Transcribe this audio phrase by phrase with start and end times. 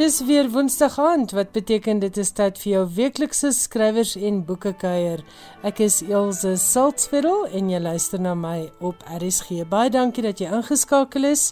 [0.00, 4.70] Dis weer Woensdag aand wat beteken dit is tyd vir jou weeklikse skrywers en boeke
[4.80, 5.20] kuier.
[5.60, 9.66] Ek is Elsje Saltzwedel en jy luister na my op RSG.
[9.68, 11.50] Baie dankie dat jy ingeskakel is.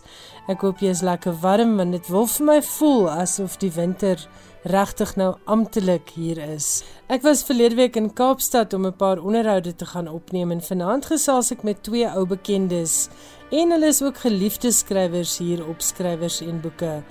[0.49, 4.25] Ek hoop jy is lekker warm want dit wil vir my voel asof die winter
[4.65, 6.87] regtig nou amptelik hier is.
[7.13, 11.05] Ek was verlede week in Kaapstad om 'n paar onderhoude te gaan opneem en vanaand
[11.05, 13.11] gesels ek met twee ou bekendes
[13.51, 17.05] en hulle is ook geliefde skrywers hier op skrywers en boeke.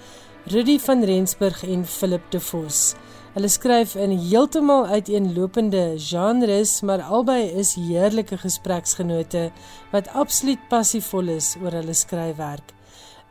[0.47, 2.93] Rudy van Rensburg en Philip de Vos.
[3.33, 9.49] Hulle skryf in heeltemal uiteenlopende genres, maar albei is heerlike gespreksgenote
[9.91, 12.72] wat absoluut passievol is oor hulle skryfwerk.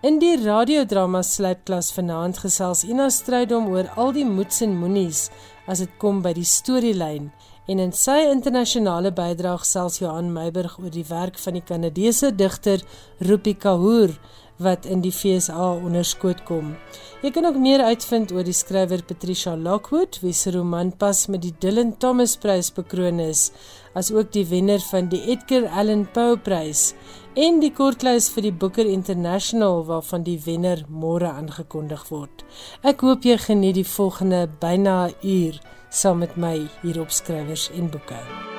[0.04, 5.30] In die radiodrama Slypklas vanaand gesels Ina Strydom oor al die moets en moenies
[5.64, 7.30] as dit kom by die storielyn
[7.66, 12.84] en in sy internasionale bydrae selfs Johan Meiburg oor die werk van die Kanadese digter
[13.24, 14.12] Rupi Kaur
[14.62, 16.74] wat in die FSA onderskoot kom.
[17.22, 21.42] Jy kan ook meer uitvind oor die skrywer Patricia Lockwood, wie se roman pas met
[21.42, 23.50] die Dylan Thomas Prys bekroon is,
[23.96, 26.92] as ook die wenner van die Edgar Allan Poe Prys
[27.36, 32.44] en die kortlys vir die Booker International waarvan die wenner môre aangekondig word.
[32.80, 35.60] Ek hoop jy geniet die volgende byna uur
[35.90, 38.55] saam met my hier op skrywers en boeke.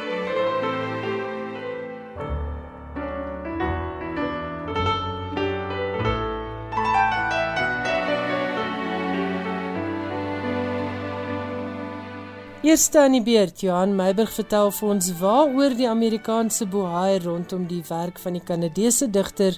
[12.67, 17.79] Eerste aan die beurt, Johan Meiburg vertel vir ons waaroor die Amerikaanse bohaai rondom die
[17.87, 19.55] werk van die Kanadese digter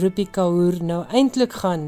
[0.00, 1.86] Rupi Kaur nou eintlik gaan.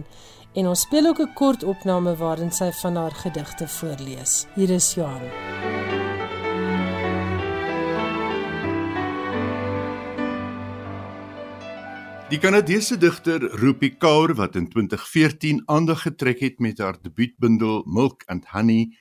[0.56, 4.46] En ons speel ook 'n kort opname waarin sy van haar gedigte voorlees.
[4.54, 5.28] Hier is Johan.
[12.30, 18.22] Die Kanadese digter Rupi Kaur wat in 2014 aandag getrek het met haar debuutbundel Milk
[18.26, 18.96] and Honey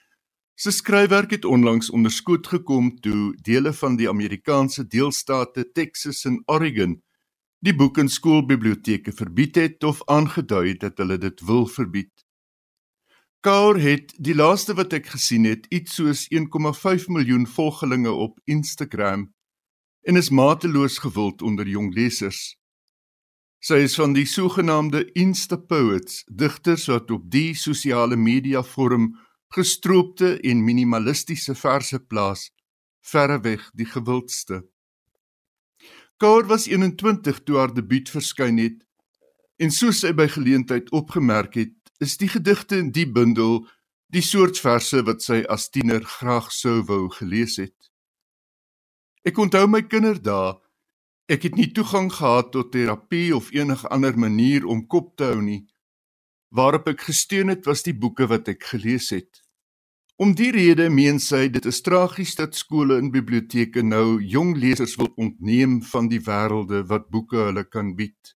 [0.62, 7.00] Sy skryfwerk het onlangs onderskoot gekom toe dele van die Amerikaanse deelstate Texas en Oregon
[7.66, 12.12] die boek in skoolbiblioteke verbied het of aangedui dat hulle dit wil verbied.
[13.42, 19.32] Kaur het die laaste wat ek gesien het iets soos 1,5 miljoen volgelinge op Instagram
[20.06, 22.44] en is mateloos gewild onder jong lesers.
[23.66, 29.10] Sy is van die sogenaamde Insta Poets, digters wat op die sosiale media forum
[29.52, 32.50] gestroopte en minimalistiese verse plaas,
[33.02, 34.62] verreweg die gewildste.
[36.22, 38.80] Kaur was 21 toe haar debuut verskyn het
[39.62, 43.66] en soos sy by geleentheid opgemerk het, is die gedigte in die bundel
[44.12, 47.78] die soort verse wat sy as tiener graag sou wou gelees het.
[49.28, 50.58] Ek onthou my kinderdae.
[51.32, 55.40] Ek het nie toegang gehad tot terapie of enige ander manier om kop te hou
[55.44, 55.62] nie.
[56.52, 59.40] Waarop ek gesteun het was die boeke wat ek gelees het.
[60.22, 64.98] Om die rede meen sy dit is tragies dat skole en biblioteke nou jong lesers
[65.00, 68.36] wil ontneem van die wêrelde wat boeke hulle kan bied.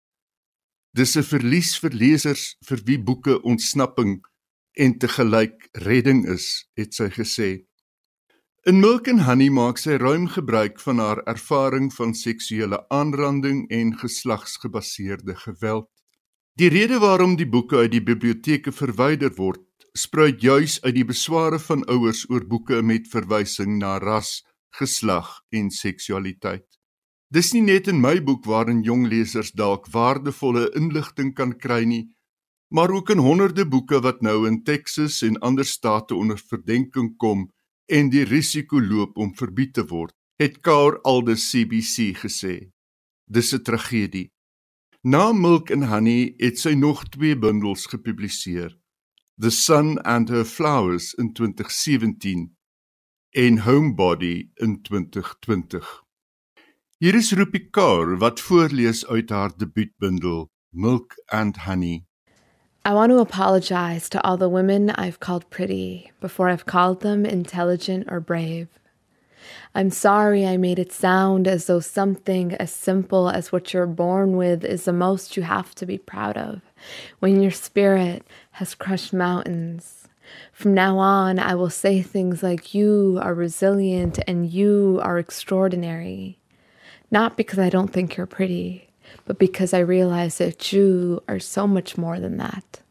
[0.95, 4.21] Dis 'n verlies vir lesers vir wie boeke ontsnapping
[4.77, 7.65] en te gelyk redding is, het sy gesê.
[8.65, 13.97] In Milk and Honey maak sy ruim gebruik van haar ervaring van seksuele aanranding en
[13.99, 15.89] geslagsgebaseerde geweld.
[16.61, 19.63] Die rede waarom die boeke uit die biblioteke verwyder word,
[19.97, 24.43] spruit juis uit die besware van ouers oor boeke met verwysing na ras,
[24.77, 26.67] geslag en seksualiteit.
[27.33, 32.11] Dis nie net in my boek waarin jong lesers dalk waardevolle inligting kan kry nie,
[32.69, 37.49] maar ook in honderde boeke wat nou in Texas en ander state onder verdenking kom
[37.89, 42.73] en die risiko loop om verbied te word, het Kaur Aldus CBC gesê.
[43.25, 44.32] Dis 'n tragedie.
[45.05, 48.71] Na Milk and Honey het sy nog twee bundels gepubliseer.
[49.35, 52.45] The Sun and Her Flowers in 2017
[53.35, 55.83] en Homebody in 2020.
[57.03, 62.05] Hier is Rupi Kaur wat voorlees uit haar debuutbundel Milk and Honey.
[62.87, 67.25] I want to apologize to all the women I've called pretty before I've called them
[67.25, 68.69] intelligent or brave.
[69.75, 74.37] I'm sorry I made it sound as though something as simple as what you're born
[74.37, 76.61] with is the most you have to be proud of
[77.21, 80.09] when your spirit has crushed mountains.
[80.53, 86.39] From now on, I will say things like, You are resilient and you are extraordinary.
[87.11, 88.89] Not because I don't think you're pretty,
[89.25, 92.82] but because I realize that you are so much more than that.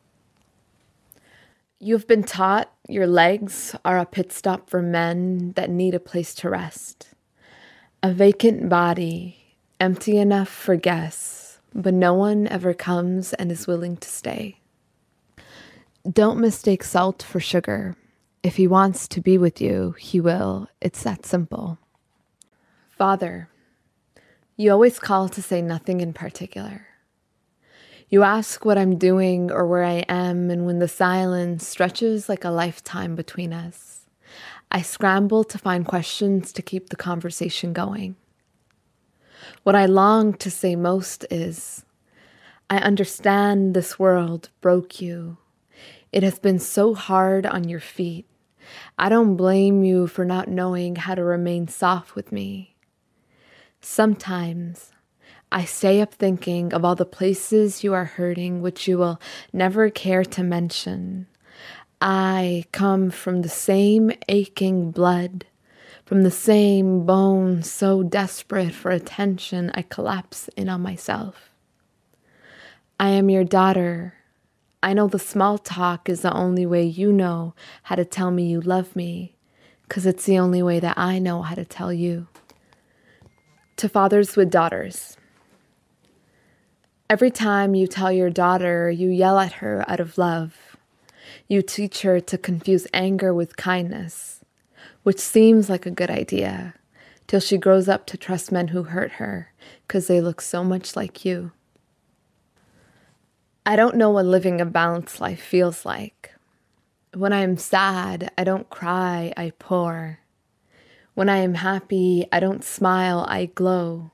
[1.84, 6.36] You've been taught your legs are a pit stop for men that need a place
[6.36, 7.08] to rest.
[8.04, 13.98] A vacant body, empty enough for guests, but no one ever comes and is willing
[13.98, 14.60] to stay.
[16.08, 17.96] Don't mistake salt for sugar.
[18.44, 20.68] If he wants to be with you, he will.
[20.82, 21.80] It's that simple.
[22.92, 23.50] Father,
[24.56, 26.91] you always call to say nothing in particular.
[28.12, 32.44] You ask what I'm doing or where I am, and when the silence stretches like
[32.44, 34.02] a lifetime between us,
[34.70, 38.18] I scramble to find questions to keep the conversation going.
[39.64, 41.86] What I long to say most is
[42.70, 45.38] I understand this world broke you.
[46.12, 48.26] It has been so hard on your feet.
[49.00, 52.76] I don't blame you for not knowing how to remain soft with me.
[53.80, 54.92] Sometimes
[55.54, 59.20] I stay up thinking of all the places you are hurting, which you will
[59.52, 61.28] never care to mention.
[62.00, 65.46] I come from the same aching blood,
[66.06, 71.52] from the same bone so desperate for attention I collapse in on myself.
[73.00, 74.16] I am your daughter.
[74.82, 78.46] I know the small talk is the only way you know how to tell me
[78.46, 79.36] you love me,
[79.84, 82.28] because it's the only way that I know how to tell you.
[83.78, 85.18] To fathers with daughters.
[87.12, 90.78] Every time you tell your daughter, you yell at her out of love.
[91.46, 94.46] You teach her to confuse anger with kindness,
[95.04, 96.74] which seems like a good idea,
[97.28, 99.52] till she grows up to trust men who hurt her
[99.86, 101.52] because they look so much like you.
[103.66, 106.32] I don't know what living a balanced life feels like.
[107.14, 110.20] When I am sad, I don't cry, I pour.
[111.16, 114.12] When I am happy, I don't smile, I glow.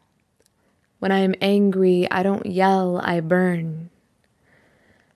[0.99, 3.89] When I am angry, I don't yell, I burn.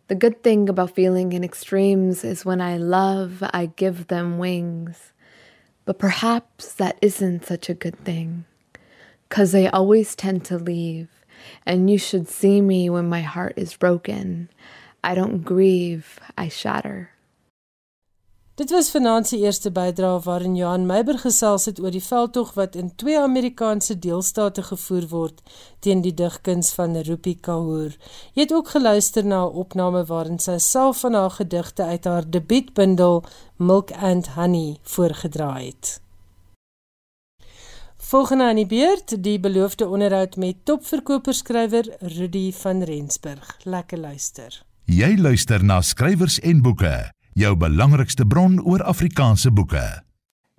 [0.07, 5.13] The good thing about feeling in extremes is when I love, I give them wings.
[5.85, 8.45] But perhaps that isn't such a good thing,
[9.29, 11.07] 'cause they always tend to leave
[11.65, 14.49] and you should see me when my heart is broken.
[15.03, 17.11] I don't grieve, I shatter.
[18.55, 22.75] Dit was vanaand se eerste bydrae waarin Johan Meiber gesels het oor die veldtog wat
[22.75, 25.39] in twee Amerikaanse deelstate gevoer word
[25.79, 27.95] teen die digkuns van Rupi Kaur.
[28.35, 32.29] Jy het ook geluister na 'n opname waarin sy self van haar gedigte uit haar
[32.29, 33.23] debuutbundel
[33.57, 36.01] Milk and Honey voorgedra het.
[37.97, 43.57] Volgende aan die beurt, die beloofde onderhoud met topverkoperskrywer Rudy van Rensburg.
[43.63, 44.63] Lekker luister.
[44.85, 50.01] Jy luister na skrywers en boeke, jou belangrikste bron oor Afrikaanse boeke.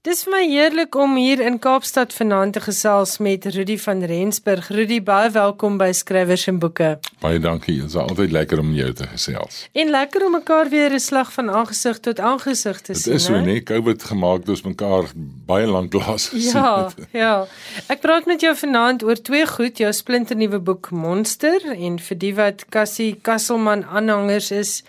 [0.02, 4.66] Dis vir my heerlik om hier in Kaapstad vanaand te gesels met Rudy van Rensburg.
[4.74, 6.96] Rudy, baie welkom by Skrywers en Boeke.
[7.22, 7.76] Baie dankie.
[7.78, 9.60] Dit is altyd lekker om jou te gesels.
[9.78, 13.12] En lekker om mekaar weer 'n slag van aangesig tot aangesig te Dit sien.
[13.12, 13.40] is so, hè?
[13.40, 15.04] nee, COVID gemaak ons mekaar
[15.46, 16.58] baie lank laas gesien.
[16.62, 17.06] Ja, het.
[17.22, 17.46] ja.
[17.86, 22.34] Ek praat met jou vanaand oor twee goed, jou splinternuwe boek Monster en vir die
[22.34, 24.82] wat Cassie Kasselman aanhangers is,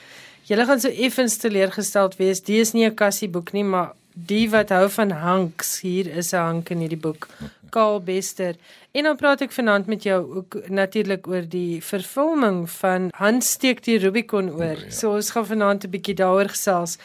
[0.49, 2.41] julle gaan so effens teleurgesteld wees.
[2.41, 6.33] Die is nie 'n Cassie boek nie, maar die wat hou van Hanks, hier is
[6.33, 7.27] 'n Hank in hierdie boek.
[7.69, 8.55] Karl Bester.
[8.91, 13.83] En dan praat ek vanaand met jou ook natuurlik oor die vervulling van Hans steek
[13.83, 14.77] die Rubicon oor.
[14.77, 14.91] Ja.
[14.91, 16.97] So ons gaan vanaand 'n bietjie daaroor gesels.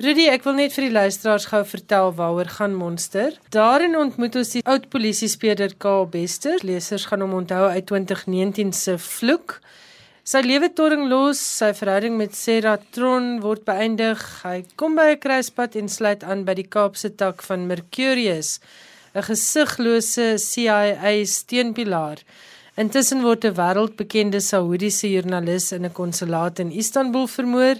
[0.00, 3.34] Rudy, ek wil net vir die luisteraars gou vertel waaroor gaan Monster.
[3.52, 6.58] Daarin ontmoet ons die oud polisiespeurder Karl Bester.
[6.62, 9.60] Lesers gaan hom onthou uit 2019 se Vloek.
[10.20, 14.20] Sy lewe torring los, sy verhouding met Sarah Tron word beëindig.
[14.44, 18.60] Hy kom by 'n kruispunt en sluit aan by die Kaapse tak van Mercurius,
[19.14, 22.18] 'n gesiglose CIA steunpilaar.
[22.76, 27.76] Intussen word 'n wêreldbekende Saoediese joernalis in 'n konsulaat in Istanbul vermoor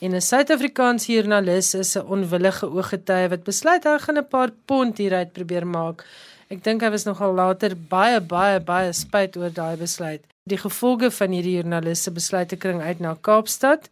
[0.00, 4.96] en 'n Suid-Afrikaanse joernalis is 'n onwillige ooggetuie wat besluit hy gaan 'n paar pond
[4.96, 6.06] hieruit probeer maak.
[6.48, 10.31] Ek dink hy was nogal later baie baie baie spyt oor daai besluit.
[10.50, 13.84] Die gevolge van hierdie joernalis se besluite kring uit na Kaapstad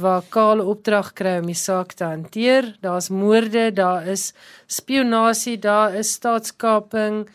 [0.00, 2.70] waar Kaal opdrag kry om die saak te hanteer.
[2.80, 4.30] Daar's moorde, daar is
[4.64, 7.26] spionasie, daar is staatskaping,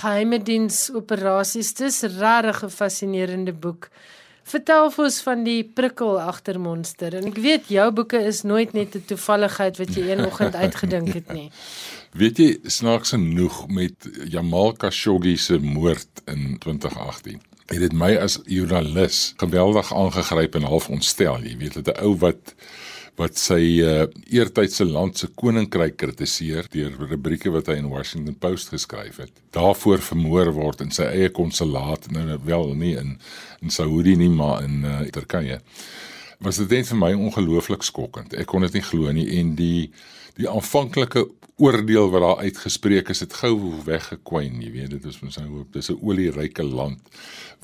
[0.00, 1.70] geheime diens operasies.
[1.78, 3.88] Dis regtig 'n fascinerende boek.
[4.42, 7.14] Vertel vir ons van die prikkel agter Monster.
[7.14, 11.14] En ek weet jou boeke is nooit net 'n toevalligheid wat jy een oggend uitgedink
[11.14, 11.50] het nie.
[12.20, 17.47] Weet jy snaaks genoeg met Jamal Khashoggi se moord in 2018.
[17.68, 21.42] Het dit my as joernalis geweldig aangegryp en half ontstel.
[21.44, 22.54] Jy weet dit 'n ou wat
[23.18, 28.68] wat sy uh, eertydse land se koninkryk kritiseer deur rubrieke wat hy in Washington Post
[28.68, 29.32] geskryf het.
[29.50, 33.18] Daarvoor vermoor word in sy eie konsulaat nou wel nie in
[33.60, 35.60] in Saudi nie maar in uh, Turkye.
[36.38, 38.34] was dit net vir my ongelooflik skokkend.
[38.38, 39.90] Ek kon dit nie glo nie en die
[40.38, 41.24] die aanvanklike
[41.58, 45.72] oordeel wat daar uitgespreek is, het gou weggekwyn, jy weet, dit is ons nou hoop
[45.72, 46.98] dis 'n olieryke land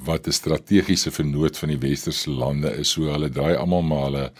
[0.04, 4.32] wat 'n strategiese vennoot van die westerse lande is, so hulle draai almal maar hulle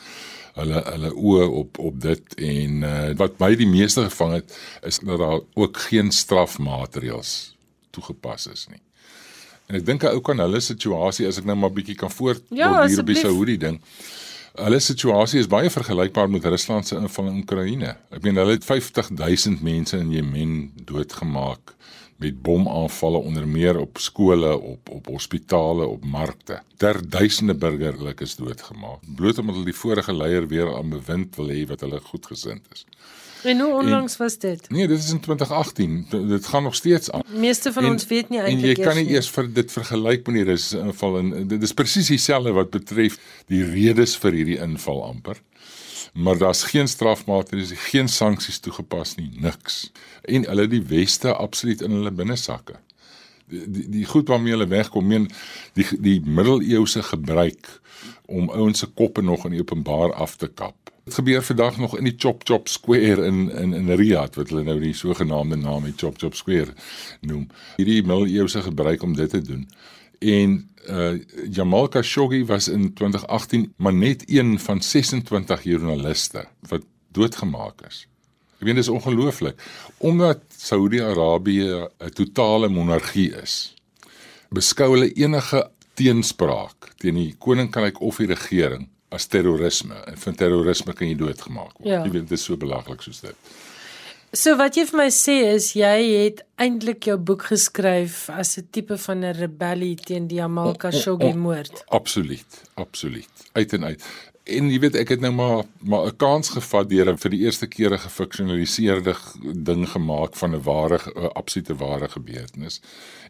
[0.55, 4.99] hulle hulle oë op op dit en uh, wat my die meeste gevang het is
[4.99, 7.57] dat daar ook geen strafmaatreëls
[7.91, 8.83] toegepas is nie.
[9.67, 12.43] En ek dink 'n ou kan hulle situasie as ek nou maar bietjie kan voort
[12.51, 13.21] Ja, hier op die asseblief.
[13.21, 13.81] Saudi ding.
[14.55, 17.89] Hulle situasie is baie vergelykbaar met Rusland se inval in Oekraïne.
[18.15, 20.53] Ek meen hulle het 50000 mense in Jemen
[20.87, 21.73] doodgemaak
[22.23, 26.61] met bomaanvalle onder meer op skole, op op hospitale, op markte.
[26.79, 29.03] Ter duisende burgerlikes doodgemaak.
[29.19, 32.87] Bloot omdat hulle die vorige leier weer aan bewind wil hê wat hulle goedgesind is.
[33.45, 34.71] En hoe onlangs was dit?
[34.71, 36.07] Nee, dit is in 2018.
[36.09, 37.23] D- Dit gaan nog steeds aan.
[37.29, 40.47] Meeste van ons weet nie En jy eintlik kan nie eers vir dit vergelyk met
[40.47, 45.41] die inval en dit is presies dieselfde wat betref die redes vir hierdie inval amper.
[46.15, 49.91] Maar daar's geen strafmaatreëls, geen sanksies toegepas nie, niks.
[50.23, 52.77] En hulle die weste absoluut in hulle binnesakke.
[53.51, 55.27] Die die, die goed waarmee hulle wegkom, meen
[55.75, 57.81] die die middeleeuse gebruik
[58.27, 60.84] om ouens se koppe nog in openbaar af te kap.
[61.05, 64.63] Dit gebeur vandag nog in die Chop Chop Square in in in Riyadh wat hulle
[64.65, 66.73] nou die sogenaamde naam die Chop Chop Square
[67.21, 67.45] noem.
[67.77, 69.67] Hierdie middeleeuse gebruik om dit te doen.
[70.19, 70.55] En
[70.89, 71.13] uh
[71.53, 78.07] Jamal Khashoggi was in 2018 maar net een van 26 joernaliste wat doodgemaak is.
[78.59, 79.61] Ek weet dis ongelooflik
[79.99, 83.75] omdat Saudi-Arabië 'n totale monargie is.
[84.49, 90.93] Beskou hulle enige teenspraak teen die koninkryk of die regering as terrorisme en van terrorisme
[90.93, 91.91] kan jy doodgemaak word.
[91.91, 92.03] Ja.
[92.05, 93.55] Jy weet dit is so belaglik soos dit.
[94.35, 98.67] So wat jy vir my sê is jy het eintlik jou boek geskryf as 'n
[98.75, 101.85] tipe van 'n rebellie teen die Jamal Khashoggi moord.
[101.89, 103.31] Absoluut, absoluut.
[103.53, 104.03] Uit en uit.
[104.45, 107.45] En jy weet ek het nou maar maar 'n kans gevat deur 'n vir die
[107.47, 109.15] eerste keer 'n gefiksionaliseerde
[109.55, 110.99] ding gemaak van 'n ware
[111.35, 112.81] absolute ware gebeurtenis.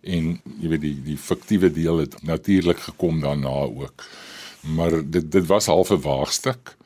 [0.02, 4.04] En jy weet die die fiktiewe deel het natuurlik gekom daarna ook.
[4.74, 6.76] Maar dit dit was half 'n waagstuk.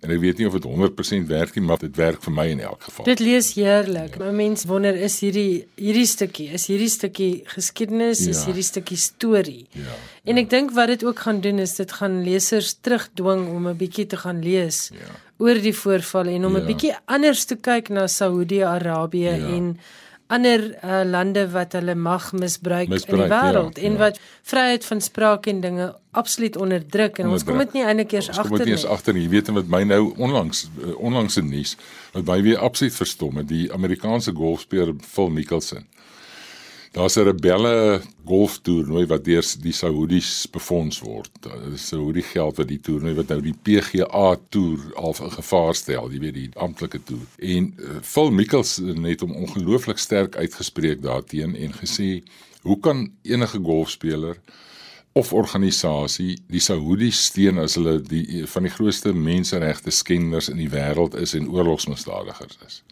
[0.00, 2.60] En ek weet nie of dit 100% werk nie, maar dit werk vir my in
[2.60, 3.04] elk geval.
[3.04, 4.14] Dit lees heerlik.
[4.18, 4.30] Ja.
[4.30, 8.28] Mens wonder is hierdie hierdie stukkie, is hierdie stukkie geskiedenis, ja.
[8.30, 8.44] is Ja.
[8.44, 9.66] hierdie stukkie storie.
[9.72, 9.82] Ja.
[10.24, 13.76] En ek dink wat dit ook gaan doen is dit gaan lesers terugdwing om 'n
[13.76, 14.98] bietjie te gaan lees Ja.
[15.38, 16.66] oor die voorvalle en om 'n Ja.
[16.66, 19.46] bietjie anders te kyk na Saudi-Arabië Ja.
[19.56, 19.78] en
[20.28, 23.98] ander uh, lande wat hulle mag misbruik, Misbruik, in die wêreld ja, en ja.
[24.02, 24.18] wat
[24.50, 25.86] vryheid van spraak en dinge
[26.18, 28.74] absoluut onderdruk en ons kom dit nie eintlik eers Ons kom agter dit nie.
[28.74, 29.22] nie eens agter nie.
[29.24, 31.76] Jy weet wat my nou onlangs eh, onlangs in nuus
[32.12, 35.88] wat my weer absoluut verstom het, die Amerikaanse golfspeler Phil Mickelson.
[36.92, 41.30] Daar's 'n rebelle golftoernooi wat deur die Saudis befonds word.
[41.40, 45.74] Dit is Saudi geld wat die toernooi wat nou die PGA toer al in gevaar
[45.74, 47.26] stel, jy weet die amptelike toer.
[47.38, 52.22] En uh, Phil Mickelson het hom ongelooflik sterk uitgespreek daarteen en gesê,
[52.62, 54.36] "Hoe kan enige golfspeler
[55.18, 60.70] of organisasie die Saudis steun as hulle die van die grootste menseregte skenders in die
[60.70, 62.82] wêreld is en oorlogsmisdadigers is.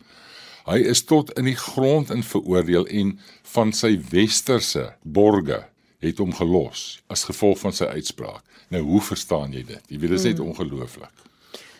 [0.66, 3.18] Hy is tot in die grond in veroordeel en
[3.54, 5.64] van sy westerse borge
[6.02, 8.42] het hom gelos as gevolg van sy uitspraak.
[8.74, 9.82] Nou hoe verstaan jy dit?
[9.88, 11.12] Jy weet dit is net ongelooflik.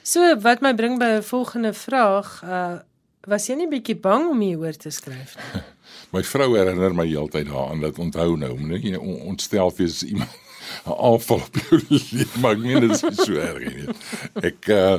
[0.07, 2.79] So wat my bring by 'n volgende vraag, uh
[3.27, 5.63] was jy nie bietjie bang om hieroor te skryf nie?
[6.15, 10.03] My vrou herinner my heeltyd daaraan dat onthou nou, moenie jy on- ontstel wees as
[10.09, 10.31] iemand
[10.87, 13.89] 'n aanval op jou lewe, maar ek meen dit is so erg nie.
[14.43, 14.99] Ek uh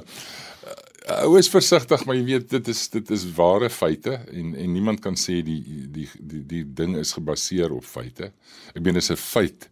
[1.08, 5.00] Ou is versigtig, maar jy weet dit is dit is ware feite en en niemand
[5.00, 5.62] kan sê die
[5.94, 8.34] die die die ding is gebaseer op feite.
[8.76, 9.70] Ek meen is 'n feit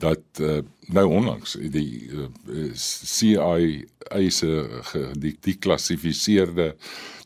[0.00, 2.28] dat uh, nou onlangs die uh,
[2.72, 4.52] CIA se
[5.18, 6.76] die deklassifiseerde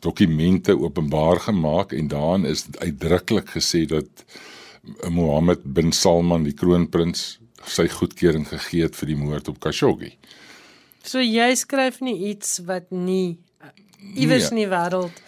[0.00, 4.25] dokumente openbaar gemaak en daarin is uitdruklik gesê dat
[5.09, 10.16] Mohammed bin Salman die kroonprins sy goedkeuring gegee het vir die moord op Khashoggi.
[11.07, 13.38] So jy skryf nie iets wat nie
[14.15, 14.63] iewers Nee.
[14.65, 15.21] in die wêreld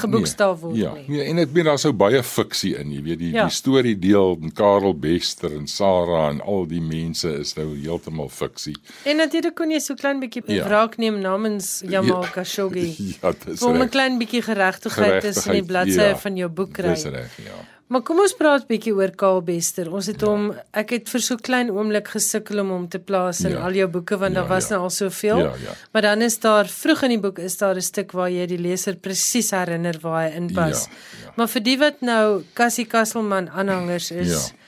[0.00, 1.04] geboekstaaf word ja, nie.
[1.08, 3.44] nee, en ek meen daar's so baie fiksie in, jy weet die Ja.
[3.46, 8.28] die storie deel met Karel Bester en Sarah en al die mense is nou heeltemal
[8.28, 8.74] fiksie.
[9.04, 10.64] En natuurlik kon jy so klein bietjie Ja.
[10.66, 12.30] wraak neem namens Jamal Ja.
[12.34, 13.16] Khashoggi.
[13.22, 13.90] Ja, dis Om 'n reg.
[13.90, 16.16] klein bietjie geregtigheid tussen die bladsye ja.
[16.16, 16.88] van jou boek kry.
[16.94, 17.79] Dis reg, ja.
[17.90, 19.88] Maar kom ons praat bietjie oor Karl Bester.
[19.90, 23.50] Ons het hom ek het vir so klein oomblik gesukkel om hom te plaas in
[23.56, 23.64] Ja.
[23.66, 24.74] al jou boeke want Ja, daar was ja.
[24.76, 25.38] nou al soveel.
[25.38, 25.74] Ja, ja.
[25.92, 28.58] Maar dan is daar vroeg in die boek is daar 'n stuk waar jy die
[28.58, 30.86] leser presies herinner waar hy inpas.
[30.86, 30.92] Ja,
[31.26, 31.32] ja.
[31.36, 34.59] Maar vir die wat nou Cassie Kasselman aanhangers is, Ja.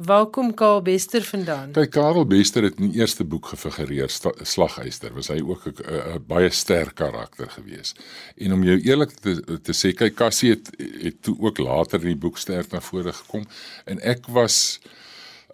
[0.00, 1.72] Waar kom Karl Bester vandaan?
[1.76, 4.08] Kyk, Karel Bester het in die eerste boek gefigureer,
[4.48, 7.92] Slaghuister, was hy ook 'n baie sterk karakter gewees.
[8.36, 12.14] En om jou eerlik te, te sê, kyk Cassie het het toe ook later in
[12.14, 13.44] die boek sterk na vore gekom
[13.84, 14.80] en ek was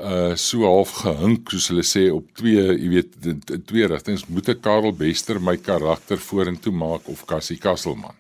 [0.00, 4.48] uh so half gehink soos hulle sê op twee, jy weet, in twee rigtings moet
[4.48, 8.14] ek Karel Bester my karakter vorentoe maak of Cassie Kasselman.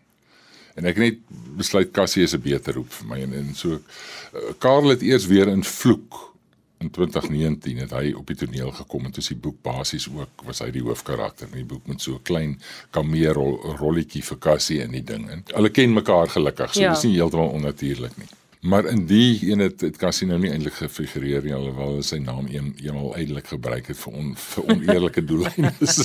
[0.76, 3.76] En ek het net besluit Cassie is 'n beter roep vir my en, en so
[3.76, 6.36] uh, Karel het eers weer in Vloek
[6.78, 10.44] in 2019 het hy op die toneel gekom en toe is die boek basies ook
[10.44, 12.58] was hy die hoofkarakter in die boek met so 'n klein
[12.90, 15.30] kameel rolletjie vir Cassie in die ding.
[15.30, 16.92] En hulle ken mekaar gelukkig, so ja.
[16.92, 18.28] dis nie heeltemal onnatuurlik nie.
[18.66, 22.16] Maar in die een het dit Cassie nou nie eintlik gefigureer nie alhoewel hy sy
[22.18, 26.00] naam een eenmal uitelik gebruik het vir on, vir oneerlike doeleindes.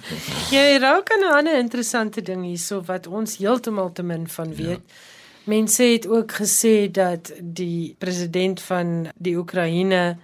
[0.54, 4.56] Jy raak aan 'n ander interessante ding hierso wat ons heeltemal te min van ja.
[4.56, 4.86] weet.
[4.86, 5.02] Ja.
[5.44, 10.16] Mense het ook gesê dat die president van die Oekraïne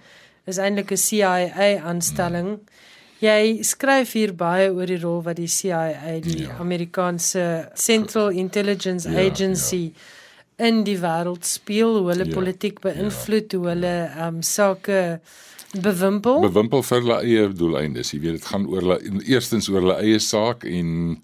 [0.45, 2.47] is eintlik 'n CIA aanstelling.
[2.47, 2.67] Hmm.
[3.19, 6.57] Jy skryf hier baie oor die rol wat die CIA, die ja.
[6.59, 10.12] Amerikaanse Central Intelligence ja, Agency ja
[10.57, 14.99] in die wêreld speel, hoe hulle ja, politiek beïnvloed, ja, hoe hulle ehm um, sake
[15.73, 16.41] bewimpel.
[16.45, 18.13] Bewimpel vir hulle eie doeleindes.
[18.13, 21.17] Jy weet dit gaan oor hulle eerstens oor hulle eie saak en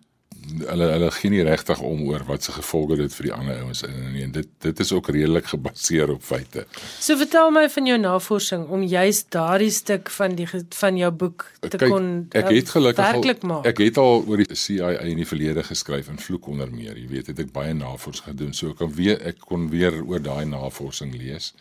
[0.58, 3.84] hulle hulle gee nie regtig om oor wat se gevolge dit vir die ander ouens
[3.88, 6.66] in en, en dit dit is ook redelik gebaseer op feite.
[7.00, 10.48] So vertel my van jou navorsing om juist daardie stuk van die
[10.82, 13.68] van jou boek te Kijk, kon ek het gelukkig maak.
[13.70, 17.08] Ek het al oor die CIA in die verlede geskryf en vloek onder meer, jy
[17.12, 20.46] weet, het ek baie navorsing gedoen so ek kan weer ek kon weer oor daai
[20.50, 21.54] navorsing lees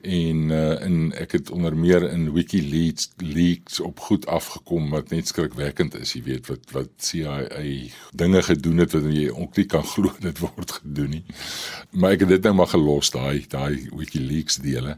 [0.00, 5.28] en uh, en ek het onder meer in WikiLeaks leaks op goed afgekom wat net
[5.28, 7.64] skrikwekkend is jy weet wat wat CIA
[8.20, 11.24] dinge gedoen het wat jy ook nie kan glo dit word gedoen nie
[11.90, 14.96] maar ek het dit nou maar gelos daai daai WikiLeaks dele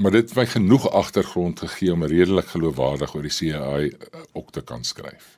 [0.00, 3.88] maar dit het my genoeg agtergrond gegee om redelik geloofwaardig oor die CIA
[4.32, 5.36] ook te kan skryf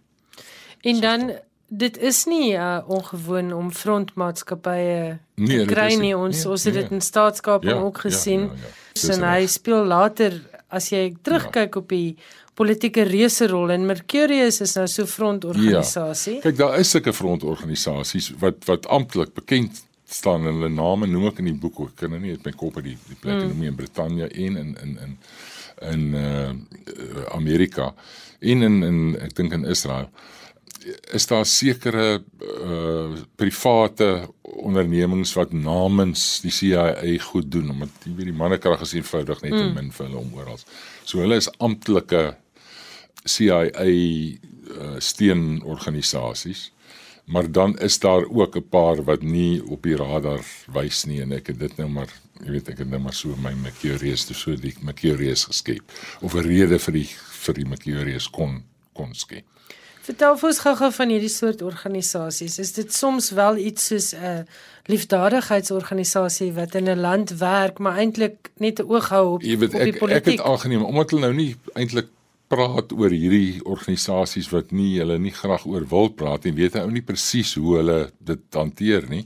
[0.82, 1.32] en dan
[1.72, 6.74] dit is nie uh, ongewoon om frontmaatskappye nee, te kry nie ons nee, ons het
[6.74, 6.82] nee.
[6.82, 9.14] dit in staatskaping ja, ook gesien ja, ja, ja.
[9.14, 10.36] en hy speel later
[10.72, 11.80] as jy terugkyk ja.
[11.80, 12.16] op die
[12.58, 16.36] politieke reuserol en Mercurius is nou so frontorganisasie.
[16.38, 16.42] Ja.
[16.46, 21.40] Kyk, daar is sulke frontorganisasies wat wat amptelik bekend staan en hulle name noem ek
[21.40, 21.94] in die boek ook.
[21.94, 23.54] Ek kan nou nie uit my kop uit die die plekke mm.
[23.54, 25.16] noem in Brittanje en in in in
[25.92, 27.92] in uh Amerika
[28.40, 30.10] en in in ek dink in Israel
[31.14, 34.10] is daar sekere uh private
[34.42, 39.56] ondernemings wat namens die CIA goed doen omdat jy weet die mannekrag is eenvoudig net
[39.56, 39.74] mm.
[39.78, 40.60] min vir hulle om oral.
[41.04, 42.34] So hulle is amptelike
[43.24, 44.38] CIA uh,
[44.98, 46.72] steenorganisasies.
[47.24, 51.32] Maar dan is daar ook 'n paar wat nie op die radar wys nie en
[51.32, 52.10] ek het dit nou maar
[52.44, 55.82] jy weet ek het nou maar so my Mercurius te so die Mercurius geskep
[56.20, 57.08] of 'n rede vir die
[57.44, 59.44] vir die Mercurius kon kon skep.
[60.02, 62.58] Vertel vir ons gou-gou van hierdie soort organisasies.
[62.58, 64.46] Is dit soms wel iets soos 'n
[64.90, 69.80] liefdadigheidsorganisasie wat in 'n land werk, maar eintlik net 'n oog hou op, weet, op
[69.80, 70.26] die politiek?
[70.26, 72.08] Ek het aangeneem omdat hulle nou nie eintlik
[72.52, 76.90] praat oor hierdie organisasies wat nie hulle nie graag oor wil praat en weet ou
[76.92, 79.24] nie presies hoe hulle dit hanteer nie.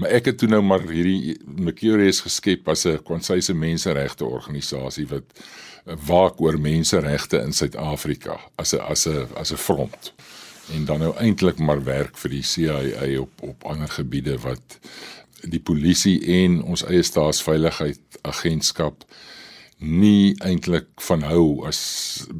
[0.00, 5.26] Maar ek het toe nou maar hierdie Mercurius geskep as 'n konsyse menseregte organisasie wat
[6.06, 10.12] waak oor menseregte in Suid-Afrika as 'n as 'n as 'n front
[10.74, 14.78] en dan nou eintlik maar werk vir die CIA op op ander gebiede wat
[15.42, 19.04] die polisie en ons eie staatsveiligheid agentskap
[19.80, 21.80] nie eintlik van hou as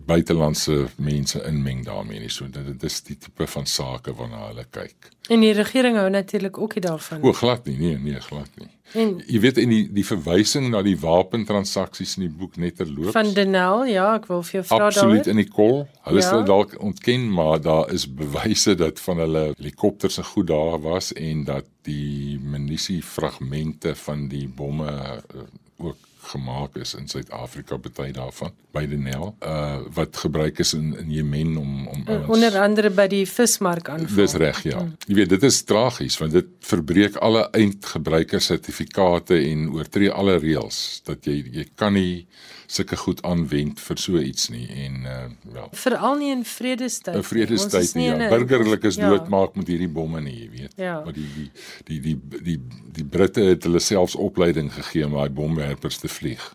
[0.06, 2.32] buitelandse mense inmeng daarmee nie.
[2.32, 5.10] So dit, dit is die tipe van sake waarna hulle kyk.
[5.30, 7.22] En die regering hou natuurlik ook nie daarvan.
[7.22, 7.78] O, glad nie.
[7.78, 8.68] Nee, nee, glad nie.
[8.98, 13.14] En jy weet in die die verwysing na die wapentransaksies in die boek net terloops.
[13.14, 14.96] Van Denel, ja, ek wil vir jou vra daaroor.
[14.96, 15.84] Absoluut in die kol.
[16.08, 16.32] Hulle ja.
[16.32, 21.12] sê dalk ontken, maar daar is bewyse dat van hulle helikopters se goed daar was
[21.14, 25.46] en dat die munisie fragmente van die bomme uh,
[25.86, 30.92] ook gemaak is in Suid-Afrika baie daarvan by die Nel uh wat gebruik is in
[30.98, 34.16] in Jemen om om ons, onder andere by die vismark aanval.
[34.16, 34.78] Dis reg ja.
[34.78, 34.94] Hmm.
[35.06, 41.00] Jy weet dit is tragies want dit verbreek alle eindgebruiker sertifikate en oortree alle reëls
[41.08, 42.26] dat jy jy kan nie
[42.70, 45.18] sulke goed aanwend vir so iets nie en uh
[45.54, 49.08] wel veral nie in vredestyd 'n vredestyd nie ja burgerlikes ja.
[49.10, 51.00] doodmaak met hierdie bomme nie jy weet ja.
[51.04, 51.50] maar die die
[51.88, 52.58] die die die
[53.00, 56.54] die Britte het hulle selfs opleiding gegee om daai bomwerpers te vlieg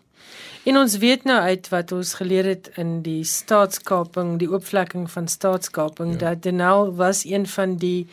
[0.66, 5.28] En ons weet nou uit wat ons geleer het in die staatskaping, die oopvlekking van
[5.30, 6.18] staatskaping ja.
[6.18, 8.08] dat Denel was een van die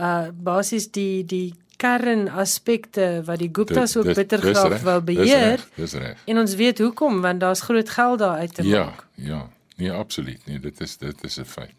[0.00, 5.60] uh basies die die kernaspekte wat die Guptas ook bitter graag wou beheer.
[5.76, 6.18] Dis reg.
[6.26, 9.06] En ons weet hoekom want daar's groot geld daar uit te Ja, maak.
[9.14, 9.48] ja.
[9.76, 10.58] Nee, absoluut nie.
[10.60, 11.74] Dit is dit is 'n feit.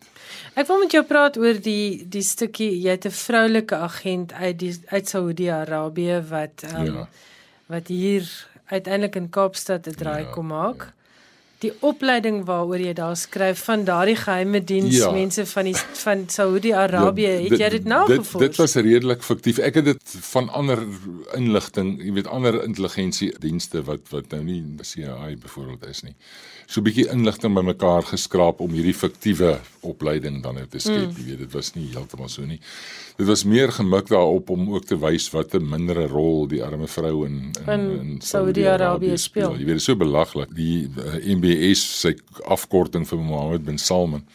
[0.55, 4.59] Ek wil met jou praat oor die die stukkie jy het 'n vroulike agent uit
[4.59, 7.07] die uit Saudi-Arabië wat um, Ja.
[7.65, 10.91] wat hier uiteindelik in Kaapstad 'n draai Ja, kom maak.
[11.63, 15.11] Die opleiding waaroor jy daar skryf van daardie geheime diens Ja.
[15.15, 18.31] mense van die van Saudi-Arabië, Ja, het jy dit nagevors?
[18.31, 19.57] Dit, dit was redelik fiktief.
[19.63, 20.83] Ek het dit van ander
[21.35, 26.15] inligting, jy weet ander intelligensiedienste wat wat nou nie CIA byvoorbeeld is nie.
[26.65, 31.11] So 'n bietjie inligting bymekaar geskraap om hierdie fiktiewe opleiding dan nou te skep.
[31.11, 31.15] Mm.
[31.17, 32.59] Jy weet, dit was nie heeltemal so nie.
[33.17, 36.87] Dit was meer gemik daarop om ook te wys wat 'n mindere rol die arme
[36.87, 39.51] vrou in in, In in Saudi-Arabië speel.
[39.51, 40.55] Jy weet, dit is so belaglik.
[40.55, 42.15] Die uh, MBS sy
[42.49, 44.25] afkorting vir Mohammed bin Salman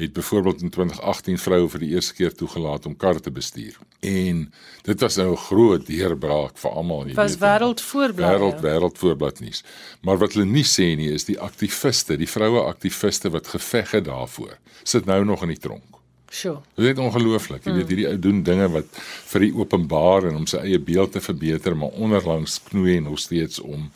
[0.00, 3.74] het byvoorbeeld in 2018 vroue vir die eerste keer toegelaat om kar te bestuur.
[4.06, 4.46] En
[4.86, 7.40] dit was nou 'n groot deurbraak vir almal, jy was weet.
[7.40, 8.30] wêreld voorblad.
[8.30, 9.62] wêreld wêreld voorblad nuus.
[10.00, 14.04] Maar wat hulle nie sê nie is die aktiviste, die vroue aktiviste wat geveg het
[14.04, 16.00] daarvoor, sit nou nog in die tronk.
[16.30, 16.60] Sure.
[16.74, 17.64] Dit is ongelooflik.
[17.64, 18.86] Jy weet hierdie ou doen dinge wat
[19.32, 23.18] vir die openbaar en om sy eie beeld te verbeter, maar onderlangs knoei en nog
[23.18, 23.90] steeds om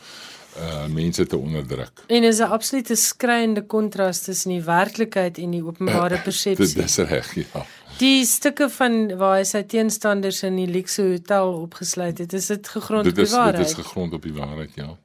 [0.59, 1.93] uh mense te onderdruk.
[2.07, 6.83] En is 'n absolute skreiende kontras tussen die werklikheid en die openbare Dit persepsie.
[6.83, 7.67] dis reg, ja.
[7.99, 12.69] Die stukke van waar hy sy teenstanders in die luxe hotel opgesluit het, is dit
[12.69, 13.67] gegrond op Dit die is dit waarheid.
[13.67, 14.97] is gegrond op die waarheid, ja.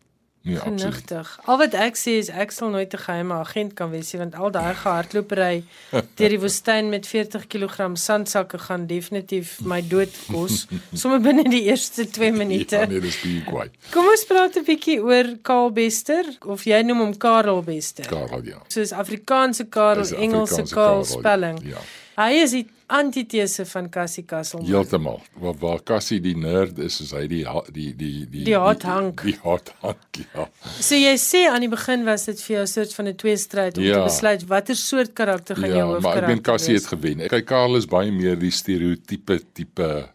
[0.41, 0.80] Nee, absoluut.
[0.82, 1.39] Genigtig.
[1.45, 4.36] Al wat ek sê is ek sal nooit 'n geheime agent kan wees nie want
[4.36, 5.63] al daai gehardlopery
[6.17, 10.65] deur die woestyn met 40 kg sandsakke gaan definitief my dood kos
[11.02, 12.75] sommer binne die eerste 2 minute.
[12.75, 13.71] Ja, nee, dis baie kwyt.
[13.91, 18.06] Kom ons praat 'n bietjie oor Karl Bester of jy noem hom Karel Bester.
[18.08, 18.62] Karel, ja.
[18.69, 21.60] Soos Afrikaanse Karel, Engelse Karel, spelling.
[21.67, 21.82] ja.
[22.15, 24.63] Hy is die antitese van Cassie Castle.
[24.65, 25.19] Heeltemal.
[25.39, 29.21] Waar waar Cassie die nerd is, is hy die die die die Die hot hank.
[29.23, 30.47] Die, die hot hank, ja.
[30.82, 33.78] So jy sê aan die begin was dit vir jou 'n soort van 'n tweestryd
[33.78, 33.93] om Ja.
[33.93, 36.89] te besluit watter soort karakter gaan jou Ja, hoofkarakter maar ek meen Cassie het wees?
[36.99, 37.28] gewen.
[37.28, 40.10] Kyk, Karel is baie meer die stereotipe tipe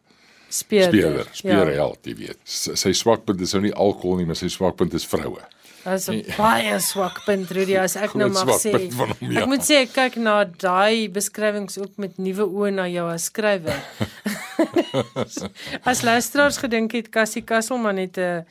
[0.48, 0.92] speler.
[0.92, 1.74] speler, speler Ja.
[1.74, 2.38] held, jy weet.
[2.44, 5.40] Sy, sy swakpunt is nou nie alkohol nie, maar sy swakpunt is vroue.
[5.84, 8.72] Dit is 'n baie swak punt Rudy as ek nou mag sê.
[8.96, 9.42] hom, ja.
[9.42, 13.24] Ek moet sê ek kyk na daai beskrywings ook met nuwe oë na jou as
[13.28, 13.82] skrywer.
[15.90, 18.44] as luisteraars gedink het Cassie Kasselman het 'n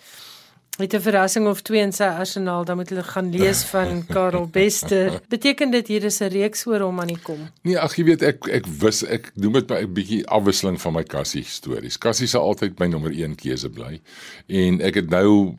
[0.78, 4.48] het 'n verrassing of twee in sy arsenaal, dan moet hulle gaan lees van Karel
[4.48, 5.22] Bester.
[5.30, 7.50] Beteken dit hier is 'n reeks oor hom aan die kom?
[7.62, 10.94] Nee, ag jy weet ek ek wis ek noem dit my 'n bietjie afwisseling van
[10.94, 11.98] my Cassie stories.
[11.98, 14.02] Cassie sal altyd my nommer 1 keuse bly.
[14.48, 15.56] En ek het nou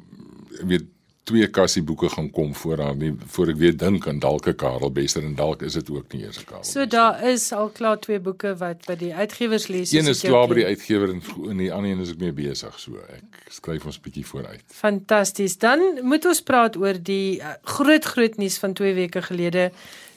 [0.62, 0.93] weet
[1.24, 4.56] twee Cassie boeke gaan kom voor haar nie voor ek weer dink aan dalk 'n
[4.60, 6.64] Karel Bester en dalk is dit ook nie eers 'n Karel.
[6.64, 9.92] So daar is al klaar twee boeke wat by die uitgewers lees.
[9.92, 12.80] Een is klaar by die uitgewer en en die ander een is ek mee besig
[12.80, 12.96] so.
[13.08, 14.62] Ek skryf ons bietjie vooruit.
[14.66, 15.58] Fantasties.
[15.58, 19.72] Dan moet ons praat oor die uh, groot groot nuus van 2 weke gelede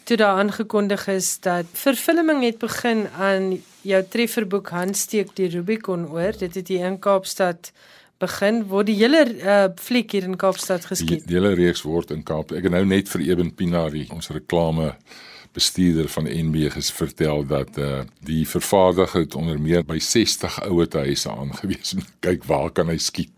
[0.07, 6.31] toe daar aangekondig is dat vervulling het begin aan jou trefferboek Handsteek die Rubicon oor.
[6.37, 7.71] Dit het hier in Kaapstad
[8.19, 11.27] begin word die hele uh, fliek hier in Kaapstad Die, geskiet.
[11.27, 12.51] die hele reeks word in Kaap.
[12.51, 14.93] Ek het nou net vir Eben Pinari, ons reklame
[15.57, 20.97] bestuurder van NB ges vertel dat uh die vervaardiger het onder meer by 60 ouete
[21.07, 23.33] huise aangewys om te kyk waar kan hy skiet.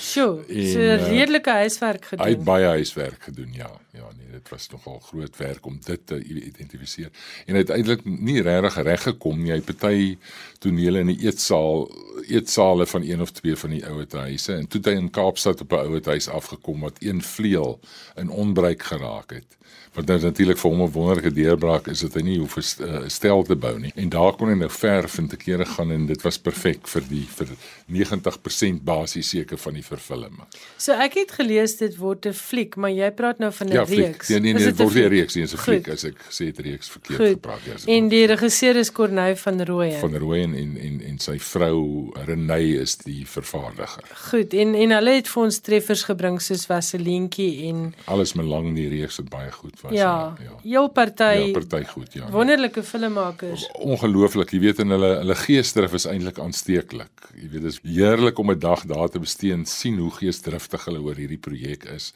[0.00, 2.44] Sjoe, en, so uh, redelike huiswerk Hy het gedoen.
[2.44, 3.70] baie huiswerk gedoen, ja.
[3.92, 7.10] Ja, nee, dit was nogal groot werk om dit te identifiseer.
[7.46, 9.50] En eintlik nie regtig reg gekom nie.
[9.50, 10.16] Hy het party
[10.62, 11.88] tonele in die eetsaal,
[12.28, 15.60] eetsale van een of twee van die ouete huise en toe het hy in Kaapstad
[15.60, 17.80] op 'n ouete huis afgekom wat een vleuel
[18.16, 19.58] in onbruik geraak het.
[19.92, 23.10] Wat nou natuurlik vir hom 'n wonderlike deurbraak is dat hy nie hoef 'n 'n
[23.10, 23.92] stel te bou nie.
[23.96, 27.02] En daar kon hy nou verf en te kere gaan en dit was perfek vir
[27.08, 27.48] die vir
[27.86, 30.34] 90% basies seker van die vervulling.
[30.76, 33.84] So ek het gelees dit word 'n fliek, maar jy praat nou van 'n Ja,
[33.84, 34.28] reeks.
[34.28, 36.44] Nee, nee, Is nee, dit word nie 'n reeks nie, 'n fliek as ek sê
[36.52, 37.28] dit reeks verkeerd Goed.
[37.40, 37.92] gepraat ja.
[37.94, 40.00] En die regisseur is Corneil van Rooyen.
[40.00, 44.04] van Rooyen en en en sy vrou Renée is die vervaardiger.
[44.30, 48.74] Goed, en en hulle het vir ons treffers gebring soos Vaselientjie en Alles me lank
[48.76, 49.92] die reeks wat baie goed was.
[49.92, 50.50] ja, ja.
[50.62, 52.30] heel party Ja, party goed, ja.
[52.30, 53.68] wonderlike filmmakers.
[53.74, 57.10] Ongelooflik, jy weet en hulle hulle geesdrif is eintlik aansteeklik.
[57.34, 60.86] Jy weet dit is heerlik om 'n dag daar te bestee en sien hoe geesdriftig
[60.88, 62.12] hulle oor hierdie projek is.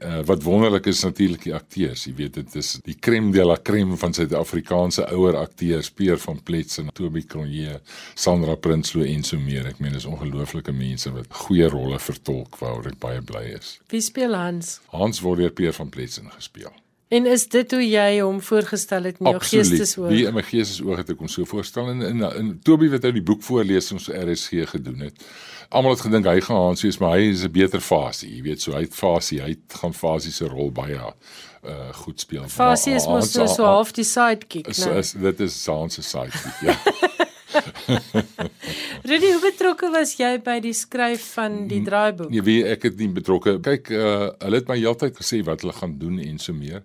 [0.00, 2.06] Uh, wat wonderlik is natuurlik die akteurs.
[2.08, 6.40] Jy weet dit is die crème de la crème van Suid-Afrikaanse ouer akteurs, Peer van
[6.40, 7.80] Pletsen, Toby Cronje,
[8.14, 9.68] Sandra Prinsloo en so meer.
[9.68, 13.76] Ek meen dis ongelooflike mense wat goeie rolle vertolk waaroor ek baie bly is.
[13.92, 14.78] Wie speel Hans?
[14.94, 16.72] Hans word deur Peer van Pletsen gespeel.
[17.10, 20.12] En is dit hoe jy hom voorgestel het in jou geestesoog?
[20.12, 23.10] Wie in my geestesoog het ek hom so voorstel en in in Toby wat nou
[23.16, 25.24] die boek voorlees ons RSG gedoen het.
[25.70, 28.62] Almal het gedink hy gaan Hansie is, maar hy is 'n beter fasie, jy weet,
[28.62, 32.48] so hy het fasie, hy het gaan fasie se rol baie uh goed speel.
[32.48, 34.74] Fasie is mos so, half die sidekick, né?
[34.74, 36.76] So is dit is Hans se sidekick, ja.
[39.10, 42.30] Rudy, hoe betrokke was jy by die skryf van die draaiboek?
[42.32, 43.58] Nee, wie ek het nie betrokke.
[43.64, 46.84] Kyk, uh hulle het my heeltyd gesê wat hulle gaan doen en so meer.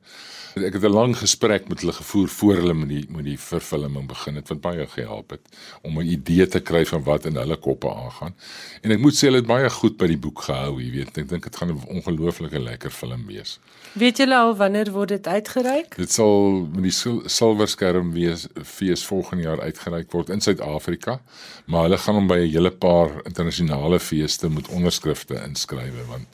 [0.55, 4.07] Ek het 'n lang gesprek met hulle gevoer voor hulle met die met die vervulling
[4.07, 5.41] begin het wat baie gehelp het
[5.83, 8.33] om 'n idee te kry van wat in hulle koppe aangaan.
[8.81, 11.17] En ek moet sê hulle het baie goed by die boek gehou, jy weet.
[11.17, 13.59] Ek dink dit gaan 'n ongelooflike lekker film wees.
[13.93, 15.95] Weet julle al wanneer word dit uitgereik?
[15.95, 21.19] Dit sal met die silwerskerm wees fees volgende jaar uitgereik word in Suid-Afrika,
[21.65, 26.27] maar hulle gaan hom by 'n hele paar internasionale feeste met onderskrifte inskryf want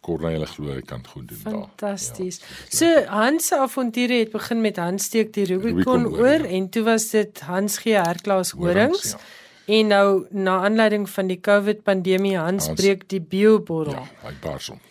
[0.00, 1.52] Corneille glo hy kan goed doen daar.
[1.52, 2.40] Fantasties.
[2.40, 6.48] Ja, so Hans se avonture het begin met Hans steek die Rubicon oor ja.
[6.48, 9.10] en toe was dit Hans gee herklaas horings.
[9.10, 9.18] Ja.
[9.66, 13.92] En nou na aanleiding van die COVID pandemie Hans, Hans breek die biobottel.
[13.92, 14.80] Ja, hy bars hom.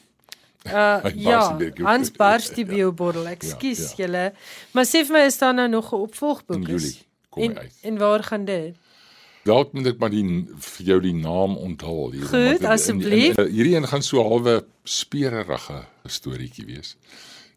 [0.69, 2.71] Uh, ja, Hans bars die ja.
[2.73, 3.25] biobottel.
[3.27, 4.03] Ekskuus ja, ja.
[4.03, 4.23] julle.
[4.71, 6.67] Maar sê vir my is daar nou nog 'n opvolgboek?
[6.67, 7.75] In Julie kom hy uit.
[7.81, 8.75] En waar gaan dit?
[9.47, 10.23] Dalk moet ek maar die
[10.65, 12.27] vir jou die naam onthul hier.
[12.29, 13.39] Goed, asseblief.
[13.39, 16.95] Hierdie een gaan so halwe spererige storieetjie wees.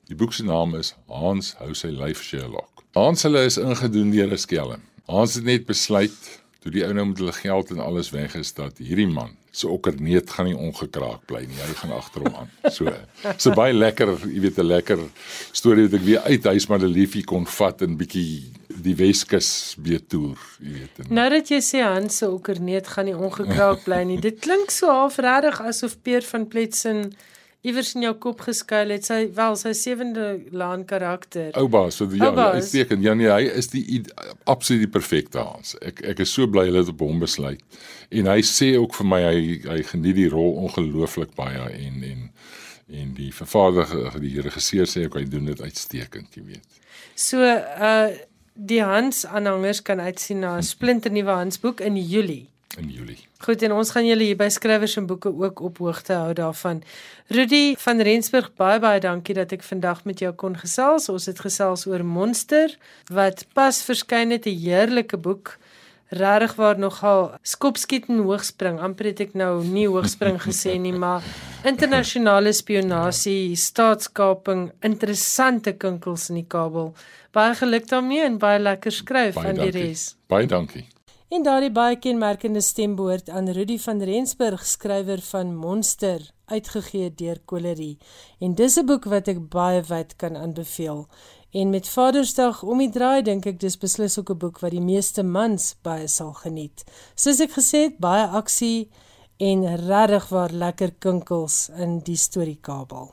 [0.08, 2.84] Die boek se naam is Hans hou sy lyf Sherlock.
[2.96, 4.82] Hans hulle is ingedoen deur 'n skelm.
[5.08, 6.16] Hans het net besluit
[6.62, 9.68] toe die ou nou met hulle geld en alles weg is dat hierdie man se
[9.68, 11.58] okkerneet gaan nie ongekraak bly nie.
[11.58, 12.50] Hy gaan agter hom aan.
[12.72, 12.92] So.
[13.36, 14.98] So baie lekker, jy weet 'n lekker
[15.52, 19.74] storie wat ek weer uit huis maar 'n liefie kon vat en bietjie die Weskus
[19.82, 21.02] betoer, jy weet.
[21.10, 24.20] Nou dat jy sê Hans se okkerneet gaan nie ongekraak bly nie.
[24.22, 27.10] Dit klink so half regtig asof Peer van Pletsen
[27.62, 29.06] iewers in jou kop geskuil het.
[29.06, 31.52] Sy wel sy sewende laan karakter.
[31.58, 33.04] Ouba, so die ja, uitstekend.
[33.06, 34.02] Ja nee, hy is die
[34.50, 35.76] absoluut die perfekte Hans.
[35.84, 37.62] Ek ek is so bly hulle het op hom besluit.
[38.10, 42.28] En hy sê ook vir my hy hy geniet die rol ongelooflik baie en en
[42.92, 46.82] en die vervaardiger die regisseur sê ook hy doen dit uitstekend, jy weet.
[47.16, 48.10] So uh
[48.52, 52.48] die Hans aanhangers kan uitsien na 'n splinternuwe Hansboek in Julie.
[52.78, 53.18] In Julie.
[53.38, 56.82] Goed en ons gaan julle hier by skrywers en boeke ook op hoogte hou daarvan.
[57.26, 61.08] Rudy van Rensburg, baie baie dankie dat ek vandag met jou kon gesels.
[61.08, 62.72] Ons het gesels oor Monster
[63.12, 65.58] wat pas verskyn het, 'n heerlike boek.
[66.12, 68.76] Regtig waar nogal skopskiet en hoogspring.
[68.84, 71.24] Amper het ek nou nie hoogspring gesê nie, maar
[71.64, 76.92] internasionale spionasie, staatskaping, interessante kinkels in die kabel.
[77.32, 80.10] Baie geluk daarmee en baie lekker skryf baie van die res.
[80.28, 80.84] Baie dankie.
[81.32, 87.38] En daardie baie kenmerkende stem behoort aan Rudy van Rensburg, skrywer van Monster, uitgegee deur
[87.48, 87.96] Kolerie.
[88.38, 91.08] En dis 'n boek wat ek baie wyd kan aanbeveel.
[91.52, 94.80] En met Vadersdag om die draai dink ek dis beslis ook 'n boek wat die
[94.80, 96.84] meeste mans baie sal geniet.
[97.14, 98.88] Soos ek gesê het, baie aksie
[99.36, 103.12] en regtig waar lekker kinkels in die storiekabel.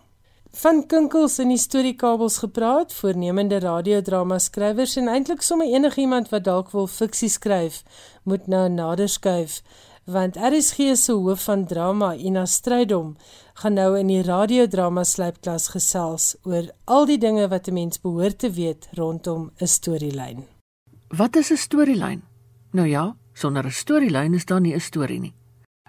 [0.51, 6.71] Van kinkels in die storiekabels gepraat, voornemende radiodrama skrywers en eintlik sommer enigiemand wat dalk
[6.71, 7.83] wil fiksie skryf,
[8.23, 9.61] moet nou nader skuif,
[10.09, 13.15] want RSG se hoof van drama, Ina Strydom,
[13.61, 18.39] gaan nou in die radiodrama slypklas gesels oor al die dinge wat 'n mens behoort
[18.39, 20.45] te weet rondom 'n storielyn.
[21.07, 22.21] Wat is 'n storielyn?
[22.71, 25.33] Nou ja, sonder 'n storielyn is daar nie 'n storie nie.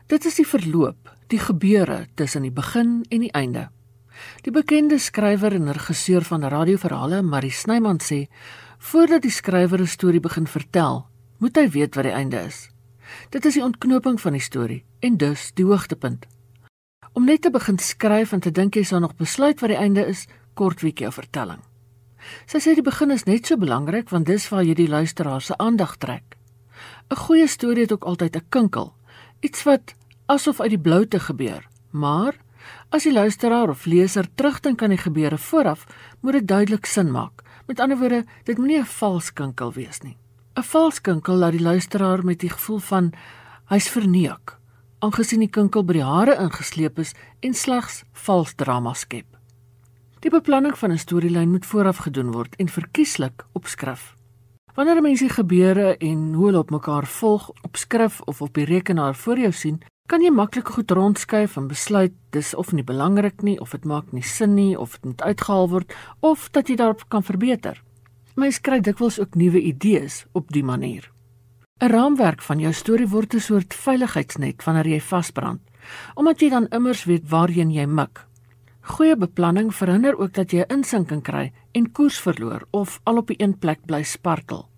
[0.06, 3.70] Dit is die verloop, die gebeure tussen die begin en die einde.
[4.42, 8.28] Die bekende skrywer en regisseur van radioverhale, Marie Snyman sê,
[8.78, 11.06] voordat die skrywer 'n storie begin vertel,
[11.38, 12.70] moet hy weet wat die einde is.
[13.31, 16.27] Dit is die ontknoping van die storie en dus die hoogtepunt.
[17.12, 20.07] Om net te begin skryf en te dink jy sal nog besluit wat die einde
[20.07, 21.61] is, kort week jou vertelling.
[22.46, 25.57] Sy sê die begin is net so belangrik want dis waar jy die luisteraar se
[25.59, 26.37] aandag trek.
[27.11, 28.94] 'n Goeie storie het ook altyd 'n kinkel,
[29.40, 29.94] iets wat
[30.27, 32.37] asof uit die blou te gebeur, maar
[32.90, 35.87] As die luisteraar of leser terugdink aan die gebeure vooraf,
[36.20, 37.44] moet dit duidelik sin maak.
[37.66, 40.16] Met ander woorde, dit moenie 'n vals kinkel wees nie.
[40.61, 43.07] 'n Vals kinkel laat die luisteraar met die gevoel van
[43.73, 44.59] hy's verneuk,
[45.01, 49.38] aangesien die kinkel by die hare ingesleep is en slegs vals drama skep.
[50.20, 54.14] Die beplanning van 'n storielyn moet vooraf gedoen word en verkieslik op skrif.
[54.75, 59.14] Wanneer mense gebeure en hoe hulle op mekaar volg op skrif of op die rekenaar
[59.14, 63.61] voor jou sien, kan jy maklik goed rondskuif en besluit dis of nie belangrik nie
[63.61, 67.09] of dit maak nie sin nie of dit moet uitgehaal word of dat jy daarop
[67.09, 67.83] kan verbeter.
[68.40, 71.11] Mens kry dikwels ook nuwe idees op die manier.
[71.81, 75.61] 'n Raamwerk van jou storie word 'n soort veiligheidsnet wanneer jy vasbrand,
[76.14, 78.26] omdat jy dan immers weet waarheen jy mik.
[78.81, 83.42] Goeie beplanning verhinder ook dat jy insinking kry en koers verloor of al op die
[83.42, 84.68] een plek bly sparkel.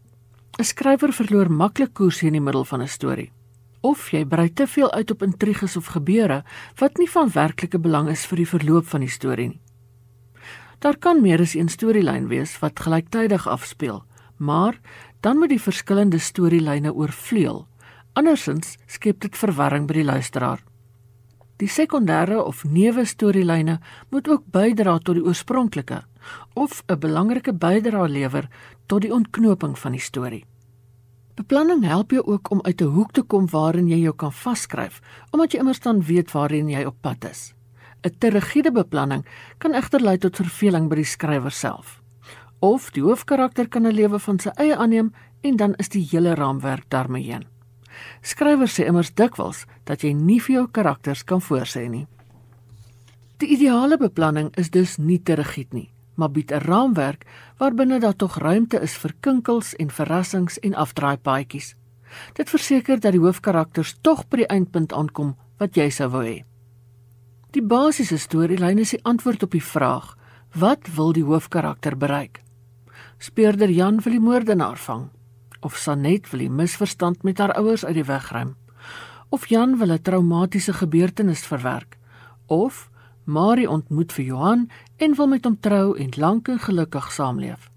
[0.59, 3.33] 'n Skrywer verloor maklik koers in die middel van 'n storie.
[3.81, 6.44] Of jy brei te veel uit op intriges of gebeure
[6.79, 9.61] wat nie van werklike belang is vir die verloop van die storie nie.
[10.83, 14.01] Daar kan meer as een storielyn wees wat gelyktydig afspeel,
[14.37, 14.81] maar
[15.23, 17.68] dan moet die verskillende storielyne oorvleuel.
[18.18, 20.64] Andersins skep dit verwarring by die luisteraar.
[21.62, 23.79] Die sekondêre of neuwe storielyne
[24.11, 26.03] moet ook bydra tot die oorspronklike
[26.55, 28.49] of 'n belangrike bydra lewer
[28.87, 30.45] tot die ontknoping van die storie.
[31.35, 35.01] Beplanning help jou ook om uit 'n hoek te kom waarin jy jou kan vaskryf,
[35.31, 37.55] omdat jy immers dan weet waarheen jy op pad is.
[38.05, 39.27] 'n Te rigiede beplanning
[39.59, 42.01] kan egter lei tot verveling by die skrywer self.
[42.61, 46.35] Of die hoofkarakter kan 'n lewe van sy eie aanneem en dan is die hele
[46.35, 47.47] raamwerk daarmee heen.
[48.23, 52.07] Skrywers sê immers dikwels dat jy nie vir jou karakters kan voorsê nie.
[53.43, 57.27] Die ideale beplanning is dus nie te rigied nie, maar bied 'n raamwerk
[57.59, 61.75] waarbinne daar tog ruimte is vir kinkels en verrassings en afdraaipaadjies.
[62.35, 66.45] Dit verseker dat die hoofkarakters tog by die eindpunt aankom wat jy sou wou hê.
[67.53, 70.15] Die basiese storielyn is die antwoord op die vraag:
[70.57, 72.41] Wat wil die hoofkarakter bereik?
[73.21, 75.11] Speurder Jan wil die moordenaar vang
[75.61, 78.57] of Sanet wil die misverstand met haar ouers uit die weg ruim,
[79.29, 81.99] of Jan wil 'n traumatiese gebeurtenis verwerk,
[82.47, 82.91] of
[83.25, 87.71] Marie ontmoet vir Johan en wil met hom trou en lank en gelukkig saamleef.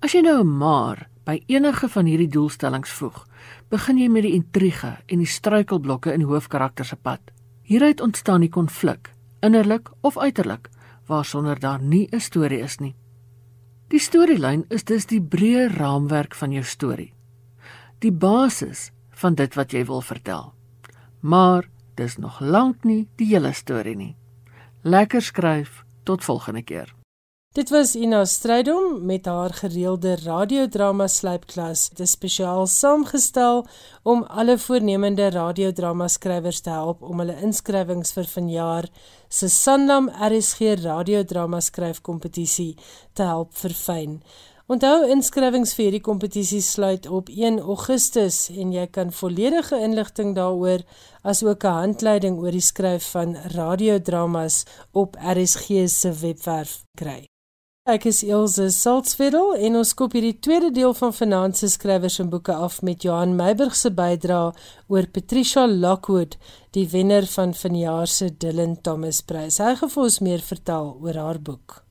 [0.00, 3.26] As jy nou 'n maar by enige van hierdie doelstellings voeg,
[3.70, 7.33] begin jy met die intrige en die struikelblokke in die hoofkarakter se pad.
[7.64, 10.68] Hieruit ontstaan die konflik, innerlik of uiterlik,
[11.08, 12.94] waarsonder daar nie 'n storie is nie.
[13.88, 17.12] Die storielyn is dus die breë raamwerk van jou storie.
[17.98, 20.52] Die basis van dit wat jy wil vertel.
[21.20, 24.16] Maar dis nog lank nie die hele storie nie.
[24.82, 27.03] Lekker skryf, tot volgende keer.
[27.54, 33.60] Dit was Ina Strydom met haar gereelde radiodrama slypklas, dit spesiaal saamgestel
[34.02, 38.88] om alle voornemende radiodrama skrywers te help om hulle inskrywings vir vanjaar
[39.28, 42.72] se Sanlam RSG radiodrama skryfkompetisie
[43.14, 44.16] te help verfyn.
[44.66, 50.82] Onthou inskrywings vir hierdie kompetisie sluit op 1 Augustus en jy kan volledige inligting daaroor
[51.22, 57.28] asook 'n handleiding oor die skryf van radiodramas op RSG se webwerf kry.
[57.84, 62.54] Ek is Elsje Saltzwedel en ons koop hierdie tweede deel van Finansies skrywers en boeke
[62.56, 64.54] af met Johan Meiburg se bydrae
[64.88, 66.38] oor Patricia Lockwood,
[66.72, 69.60] die wenner van vanjaar se Dylan Thomas Prys.
[69.60, 71.82] Hy gaan vir ons meer vertel oor haar boek.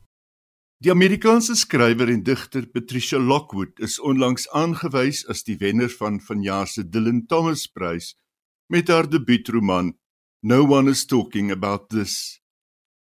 [0.81, 6.73] Die Amerikaanse skrywer en digter Patricia Lockwood is onlangs aangewys as die wenner van vanjaar
[6.73, 8.15] se Dylan Thomas Prys
[8.65, 9.93] met haar debuutroman
[10.41, 12.41] No One is Talking About This.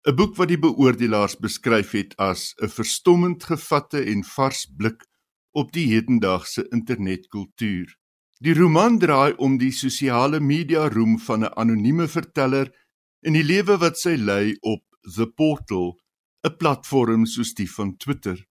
[0.09, 5.05] 'n boek wat die beoordelaars beskryf het as 'n verstommend gevatte en vars blik
[5.53, 7.97] op die hedendaagse internetkultuur.
[8.41, 12.73] Die roman draai om die sosiale media roem van 'n anonieme verteller
[13.21, 14.83] en die lewe wat sy lei op
[15.17, 15.99] The Portal,
[16.45, 18.47] 'n platform soos die van Twitter.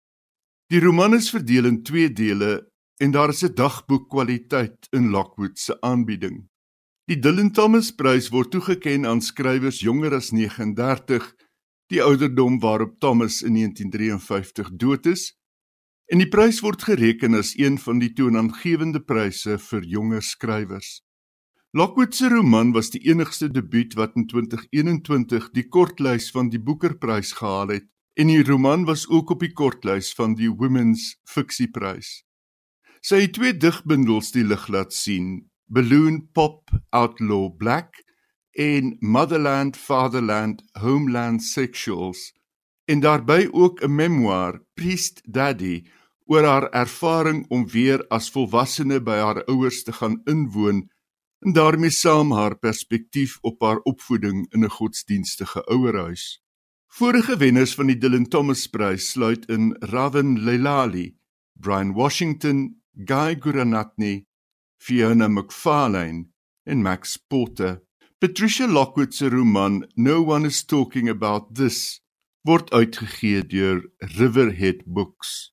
[0.67, 5.57] Die roman is verdeel in 2 dele en daar is 'n dagboek kwaliteit in Lockwood
[5.59, 6.48] se aanbieding.
[7.09, 11.23] Die Dylan Thomas Prys word toegekend aan skrywers jonger as 39
[11.89, 15.23] die ouderdom waarop Thomas in 1953 dood is
[16.13, 20.99] en die prys word gereken as een van die toonaangewende pryse vir jonger skrywers.
[21.73, 27.33] Lockwood se roman was die enigste debuut wat in 2021 die kortlys van die Booker-prys
[27.41, 27.89] gehaal het
[28.21, 32.19] en die roman was ook op die kortlys van die Women's Fiksieprys.
[33.01, 38.03] Sy het twee digbundels die lig laat sien: Balloon Pop Outlaw Black
[38.51, 42.33] en Motherland Fatherland Homeland Sexuals
[42.85, 45.85] en daarbey ook 'n memoir Priest Daddy
[46.25, 50.89] oor haar ervaring om weer as volwassene by haar ouers te gaan inwoon
[51.39, 56.41] en daarmee saam haar perspektief op haar opvoeding in 'n godsdienstige ouerhuis.
[56.87, 61.17] Vorige wenners van die Dylan Thomas Prys sluit in Raven Leilali,
[61.53, 64.28] Brian Washington, Guy Guranatni,
[64.79, 66.25] Fiona McFarlane
[66.65, 67.81] en Max Porter.
[68.19, 72.01] Patricia Lockwood se roman No One is Talking About This
[72.43, 75.51] word uitgegee deur Riverhead Books.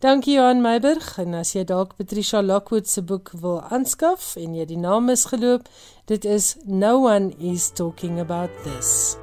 [0.00, 4.64] Dankie Johan Meiburg en as jy dalk Patricia Lockwood se boek wil aanskaf en jy
[4.70, 5.68] die naam is geloop,
[6.08, 9.18] dit is No One is Talking About This.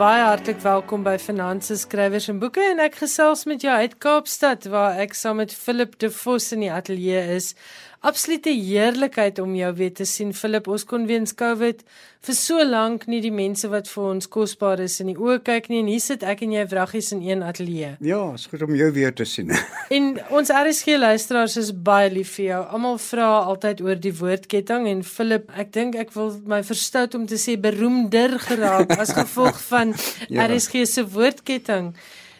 [0.00, 4.64] Baie hartlik welkom by Finanse Skrywers en Boeke en ek gesels met jou uit Kaapstad
[4.72, 7.50] waar ek saam met Philip De Vos in die ateljee is
[8.00, 10.68] absolute heerlikheid om jou weer te sien Philip.
[10.72, 11.82] Ons kon weens COVID
[12.24, 15.68] vir so lank nie die mense wat vir ons kosbaar is in die oë kyk
[15.68, 17.94] nie en hier sit ek en jy wraggies in een ateljee.
[18.04, 19.52] Ja, is goed om jou weer te sien.
[19.96, 22.62] en ons RSG luisteraars is baie lief vir jou.
[22.76, 27.28] Almal vra altyd oor die woordketting en Philip, ek dink ek wil my verstout om
[27.28, 29.92] te sê beroemder geraak as gevolg van
[30.32, 30.48] ja.
[30.48, 31.92] RSG se woordketting.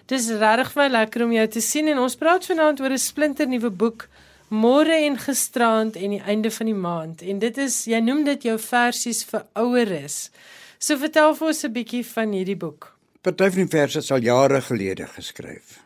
[0.08, 3.48] Dis regtig baie lekker om jou te sien en ons praat vanaand oor 'n splinter
[3.48, 4.08] nuwe boek
[4.50, 8.48] môre en gisterand en die einde van die maand en dit is jy noem dit
[8.50, 10.30] jou versies vir oueres.
[10.78, 12.96] So vertel vir ons 'n bietjie van hierdie boek.
[13.22, 15.78] Party van die verse is al jare gelede geskryf.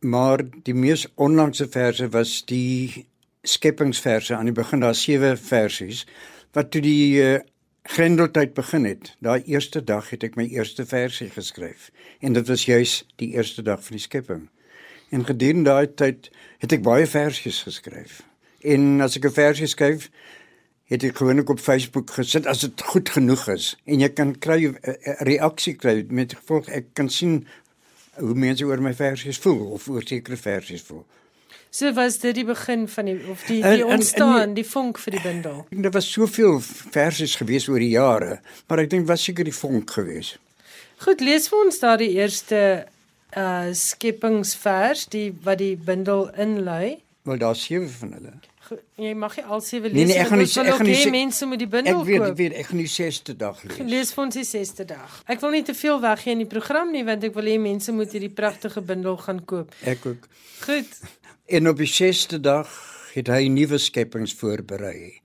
[0.00, 3.06] Maar die mees onlangse verse was die
[3.42, 6.06] skepingsverse aan die begin daar sewe versies
[6.52, 7.40] wat toe die uh,
[7.82, 9.16] Grendeltyd begin het.
[9.20, 11.90] Daai eerste dag het ek my eerste versie geskryf
[12.20, 14.48] en dit was juis die eerste dag van die skepping.
[15.10, 16.30] En gedurende daai tyd
[16.62, 18.20] het ek baie versies geskryf.
[18.62, 20.10] En as ek 'n versie skryf,
[20.90, 24.66] het ek gewoonlik op Facebook gesit as dit goed genoeg is en jy kan kry
[24.66, 24.76] 'n
[25.26, 27.46] reaksie kry met gevolg ek kan sien
[28.18, 31.06] hoe mense oor my versies voel of oor sekere versies voel.
[31.70, 34.98] So was dit die begin van die of die die ontstaan, en, en, die vonk
[34.98, 35.66] vir die bundel.
[35.70, 39.90] Daar was soveel versies gewees oor die jare, maar ek dink was seker die vonk
[39.90, 40.38] gewees.
[41.04, 42.86] Goed, lees vir ons daardie eerste
[43.36, 47.00] uh skepingsvers die wat die bundel inlei.
[47.22, 48.32] Wel daar sewe van hulle.
[48.94, 50.04] Jy mag nie al sewe lees nie.
[50.04, 52.06] Nee, nee, ek gaan nie ek gaan nie mense moet die bundel koop.
[52.06, 53.80] Ek weet, ek weet, ek gaan die 6ste dag lees.
[53.90, 55.16] Lees vir ons die 6ste dag.
[55.34, 57.94] Ek wil nie te veel weggee in die program nie want ek wil hê mense
[57.96, 59.74] moet hierdie pragtige bundel gaan koop.
[59.82, 60.28] Ek ook.
[60.62, 61.00] Goed.
[61.50, 62.70] En op die 6ste dag
[63.16, 65.18] het hy nuwe skepings voorberei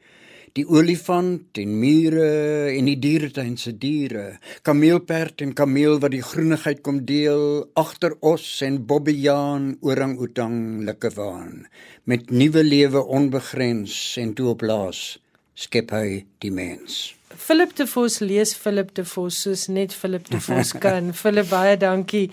[0.56, 2.30] die olifant en mure
[2.72, 8.45] en die dieretuin se diere, kameelperd en kameel wat die groenigheid kom deel, agter os
[8.64, 11.66] en bobbejaan, orang-outang, likkewaan,
[12.08, 15.03] met nuwe lewe onbegrens en toe op laas
[15.56, 17.16] skep hy die mens.
[17.36, 21.12] Philip de Vos lees Philip de Vos soos net Philip de Vos kan.
[21.22, 22.30] Philip baie dankie.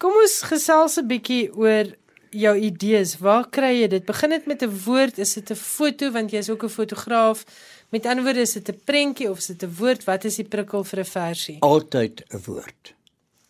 [0.00, 1.90] Kom ons gesels 'n bietjie oor
[2.30, 4.04] jou idees, waar kry jy dit?
[4.06, 7.44] Begin dit met 'n woord, is dit 'n foto want jy's ook 'n fotograaf?
[7.90, 10.04] Met ander woorde, is dit 'n prentjie of is dit 'n woord?
[10.04, 11.56] Wat is die prikkel vir 'n versie?
[11.60, 12.94] Altyd 'n woord.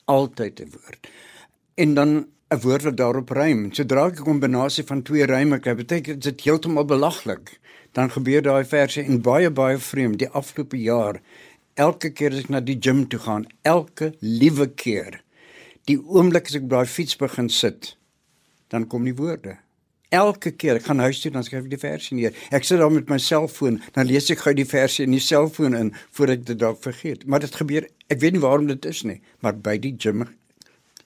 [0.04, 1.08] Altyd 'n woord.
[1.74, 3.72] En dan 'n woord wat daarop rym.
[3.72, 7.60] Sodra ek 'n kombinasie van twee ryme kry, beteken dit heeltemal belaglik.
[7.92, 11.20] Dan gebeur daai versie en baie baie vreemd die afgelope jaar.
[11.74, 15.22] Elke keer as ek na die gim toe gaan, elke liewe keer,
[15.84, 17.96] die oomblik as ek by daai fiets begin sit,
[18.70, 19.58] dan kom die woorde.
[20.10, 22.34] Elke keer ek gaan huis toe dan skryf ek die versie neer.
[22.50, 25.76] Ek sit daar met my selfoon, dan lees ek gou die versie in die selfoon
[25.78, 27.26] in voordat ek dit dalk vergeet.
[27.30, 30.26] Maar dit gebeur, ek weet nie waarom dit is nie, maar by die gym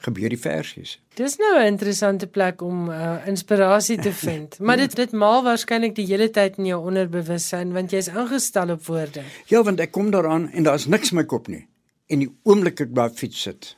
[0.05, 0.99] gebeur die versies.
[1.17, 4.59] Dis nou 'n interessante plek om uh, inspirasie te vind.
[4.67, 8.85] Maar dit dit maal waarskynlik die hele tyd in jou onderbewussyn want jy's ingestel op
[8.87, 9.23] woorde.
[9.47, 11.67] Ja, want ek kom daaraan en daar's niks in my kop nie.
[12.07, 13.77] En die oomblik ek by fiets sit,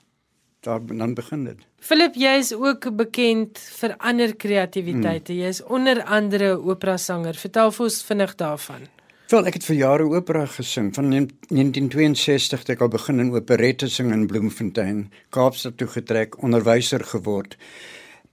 [0.61, 1.63] daar dan begin dit.
[1.87, 5.31] Philip, jy is ook bekend vir ander kreatiwiteite.
[5.31, 5.43] Hmm.
[5.45, 7.39] Jy is onder andere opera sanger.
[7.39, 8.89] Vertel vir ons vinnig daarvan.
[9.31, 10.89] Wel, ek het vir jare opera gesing.
[10.97, 17.07] Van 1962 het ek al begin in operette sing in Bloemfontein, Kaapstad toe getrek, onderwyser
[17.07, 17.55] geword.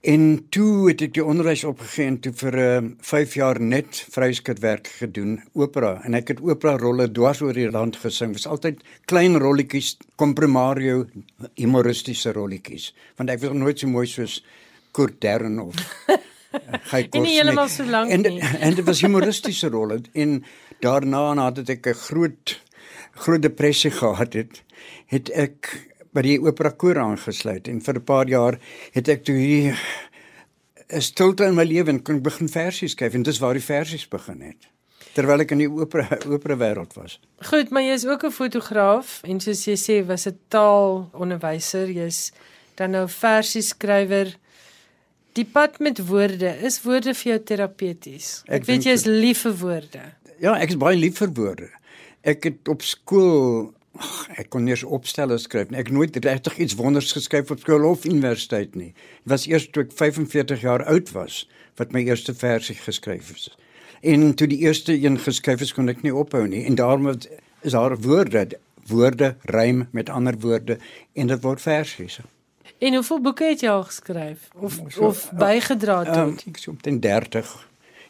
[0.04, 4.02] En toe het ek die onderwys opgegee en toe vir uh, ehm, 5 jaar net
[4.12, 5.94] vryskutwerk gedoen, opera.
[6.04, 8.34] En ek het opera rolle dwars oor die land gesing.
[8.34, 11.06] Dit was altyd klein rolletjies, comprimario,
[11.56, 12.90] humoristiese rolletjies.
[13.16, 14.42] Want ek was nooit so mooi soos
[14.94, 15.80] Kurt Dern of
[16.92, 18.36] Hy kon nie heeltemal so lank nie.
[18.44, 20.02] En en dit was humoristiese rolle.
[20.12, 20.36] En
[20.84, 22.58] daarna nadat ek 'n groot
[23.24, 24.62] groot depressie gehad het,
[25.06, 25.72] het ek
[26.14, 28.58] by die opera koor aangesluit en vir 'n paar jaar
[28.92, 29.78] het ek toe hier
[30.90, 34.08] 'n stilte in my lewe en kon begin versies skryf en dis waar die versies
[34.08, 34.70] begin het
[35.14, 37.18] terwyl ek in die opera opera wêreld was.
[37.50, 42.32] Goed, maar jy's ook 'n fotograaf en soos jy sê was 'n taalonderwyser, jy's
[42.74, 44.34] dan nou versies skrywer.
[45.32, 48.42] Die pad met woorde, is woorde vir jou terapeuties?
[48.46, 50.02] Ek, ek weet jy is lief vir woorde.
[50.40, 51.70] Ja, ek is baie lief vir woorde.
[52.22, 55.78] Ek het op skool Ach, ek kon nie opstelle skryf nie.
[55.78, 58.92] Ek nooit regtig iets wonders geskryf op skool of universiteit nie.
[59.22, 61.44] Dit was eers toe ek 45 jaar oud was
[61.78, 63.48] wat my eerste versie geskryf is.
[64.02, 66.64] En toe die eerste een geskryf is, kon ek nie ophou nie.
[66.68, 68.58] En daarom is daar woorde,
[68.90, 70.78] woorde rym met ander woorde
[71.14, 72.18] en dit word versies.
[72.78, 76.16] En hoeveel boeke het jy al geskryf of so, of bygedra tot?
[76.18, 77.54] Um, ek so omtrent 30.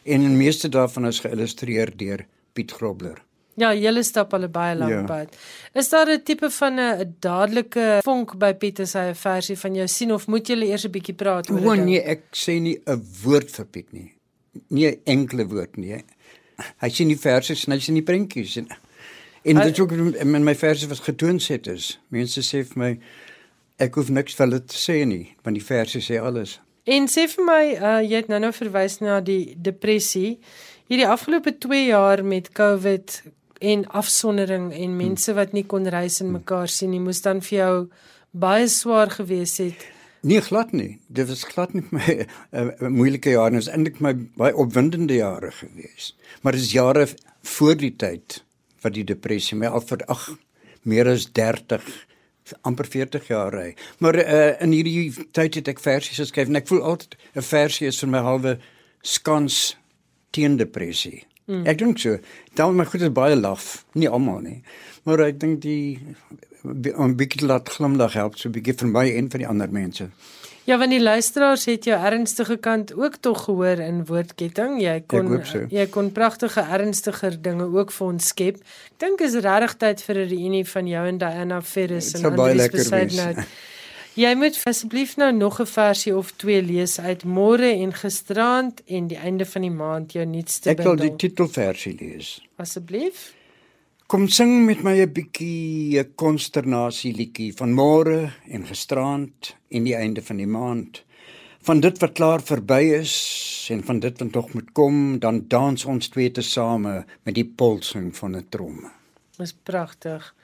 [0.03, 3.21] En die meeste daarvan is geïllustreer deur Piet Grobler.
[3.57, 5.03] Ja, julle stap al baie lank Ja.
[5.03, 5.35] pad.
[5.73, 10.11] Is daar 'n tipe van 'n dadelike vonk by Pieter se versie van jou sien
[10.11, 11.85] of moet julle eers 'n bietjie praat oor O dit?
[11.85, 14.11] nee, ek sê nie 'n woord vir Piet nie.
[14.69, 16.03] Nie 'n enkele woord nie.
[16.81, 18.67] Hy sien die verse en hy sien die prentjies en
[19.45, 21.99] en dit ook in my verse wat getoonset is.
[22.09, 22.99] Mense sê vir my
[23.79, 26.59] ek hoef niks vir hulle te sê nie, want die verse sê alles.
[26.87, 30.39] En sê vir my, uh, jy het nou-nou verwys na die depressie.
[30.89, 33.23] Hierdie afgelope 2 jaar met COVID
[33.71, 37.57] en afsondering en mense wat nie kon reis en mekaar sien nie, moes dan vir
[37.57, 37.75] jou
[38.31, 39.85] baie swaar gewees het.
[40.25, 40.97] Nee, glad nie.
[41.07, 45.51] Dit was glad nie my uh, moeilike jare, dit was eintlik my baie opwindende jare
[45.53, 46.13] gewees.
[46.41, 47.07] Maar dit is jare
[47.55, 48.41] voor die tyd
[48.81, 50.27] wat die depressie my al vir ag
[50.85, 51.85] meer as 30
[52.65, 53.69] amper 40 jaar ry.
[54.01, 57.87] Maar uh, in hierdie tyd het ek versies geskryf en ek voel altyd 'n versie
[57.89, 58.57] is vir my halwe
[59.01, 59.77] skans
[60.33, 61.25] teen depressie.
[61.45, 61.65] Mm.
[61.69, 62.17] Ek dink so.
[62.57, 64.61] Dan my goed is baie laf, nie almal nie.
[65.05, 65.99] Maar ek dink die
[66.65, 70.09] 'n bietjie laat glimlag help so 'n bietjie vir my en vir die ander mense.
[70.65, 74.81] Ja, want die luisteraars het jou ernstige kant ook tog gehoor in woordketting.
[74.81, 75.67] Jy kon so.
[75.69, 78.55] jy kon pragtige ernstiger dinge ook vir ons skep.
[78.55, 82.55] Ek dink is regtig tyd vir 'n reunie van jou en Diana Ferris en Andries
[82.55, 82.71] wees.
[82.71, 83.37] Besuidnout.
[84.15, 89.07] Jy moet asseblief nou nog 'n versie of twee lees uit Môre en Gisterand en
[89.07, 92.41] die einde van die maand jou nuutste Ek wil die titelversie lees.
[92.55, 93.33] Asseblief.
[94.07, 99.95] Kom sing met my 'n bietjie 'n konsternasie liedjie van môre en gisterand en die
[99.95, 101.03] einde van die maand.
[101.61, 105.85] Van dit wat klaar verby is en van dit wat nog moet kom, dan dans
[105.85, 108.91] ons twee tesame met die polsing van 'n trom.
[109.37, 110.35] Dis pragtig.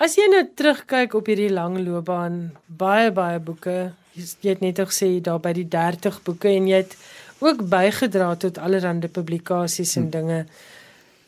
[0.00, 3.92] As jy nou terugkyk op hierdie lang loopbaan, baie baie boeke.
[4.16, 6.96] Jy het net gesê daar by die 30 boeke en jy het
[7.44, 10.40] ook bygedra tot allerlei publikasies en dinge.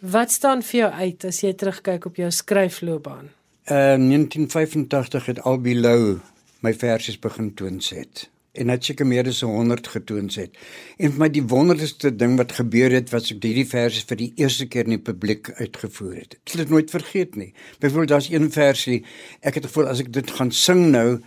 [0.00, 3.28] Wat staan vir jou uit as jy terugkyk op jou skryfloopbaan?
[3.68, 6.18] Uh 1985 het Albie Lou
[6.64, 8.28] my versies begin toonset.
[8.52, 10.56] En hy het seker meer as 100 getoonset.
[11.00, 14.32] En vir my die wonderlikste ding wat gebeur het was ek hierdie versies vir die
[14.36, 16.36] eerste keer in die publiek uitgevoer het.
[16.36, 17.52] Ek sal dit nooit vergeet nie.
[17.80, 18.98] Byvoorbeeld daar's een versie,
[19.40, 21.22] ek het gevoel as ek dit gaan sing nou,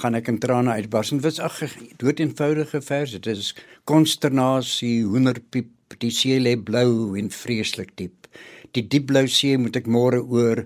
[0.00, 1.12] gaan ek in trane uitbars.
[1.12, 1.60] En dit was ag
[2.00, 3.20] dood eenvoudige verse.
[3.20, 3.52] Dit is
[3.84, 8.30] konsternasie, hoenderpiep, die see lê blou en vreeslik diep.
[8.72, 10.64] Die diep blou see moet ek môre oor,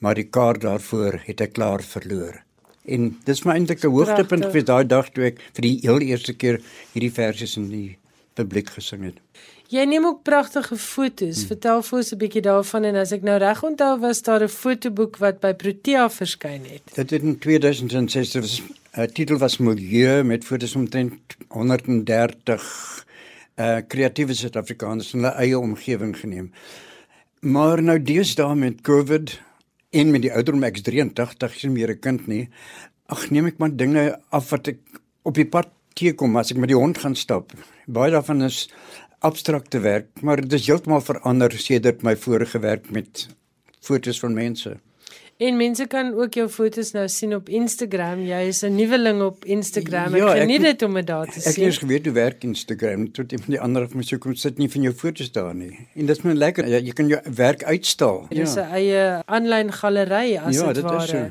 [0.00, 2.43] maar die kaart daarvoor het ek klaar verloor.
[2.84, 6.34] En dis my eintlik 'n hoogtepunt vir daai dag toe ek vir die heel eerste
[6.34, 6.60] keer
[6.92, 7.98] hierdie versies in die
[8.34, 9.20] publiek gesing het.
[9.72, 11.38] Jy neem ook pragtige fotos.
[11.38, 11.46] Hmm.
[11.46, 14.48] Vertel vir ons 'n bietjie daarvan en as ek nou reg onthou was daar 'n
[14.48, 16.82] fotoboek wat by Protea verskyn het.
[16.94, 23.06] Dit het in 2006 dit was 'n uh, titel was Milieu met fotos omtrent 130
[23.56, 26.52] uh kreatiewe Suid-Afrikaners in hulle eie omgewing geneem.
[27.40, 29.40] Maar nou deesdae met COVID
[29.94, 32.48] en met die ouderdom ek's 83, ek's nie meer 'n kind nie.
[33.06, 34.80] Ag neem ek maar dinge af wat ek
[35.22, 37.52] op die pad teekom as ek met die hond gaan stap.
[37.86, 38.68] Baie daarvan is
[39.20, 43.28] abstrakte werk, maar dit is heeltemal verander sedert my vorige werk met
[43.80, 44.80] fotos van mense.
[45.42, 48.20] En mense kan ook jou fotos nou sien op Instagram.
[48.22, 50.14] Jy is 'n nuweling op Instagram.
[50.14, 51.64] Ek Ja, ek geniet dit om dit daar te Ek het sien.
[51.64, 54.58] eers geweet hoe werk Instagram tot een van die ander van my so kom sit
[54.58, 55.78] nie van jou foto's daar nie.
[55.94, 56.68] En dit is my lekker.
[56.68, 58.26] Ja, jy kan jou werk uitstal.
[58.28, 61.06] Dit is 'n eie aanlyn galery as Ja, dit dit is ware.
[61.06, 61.30] so.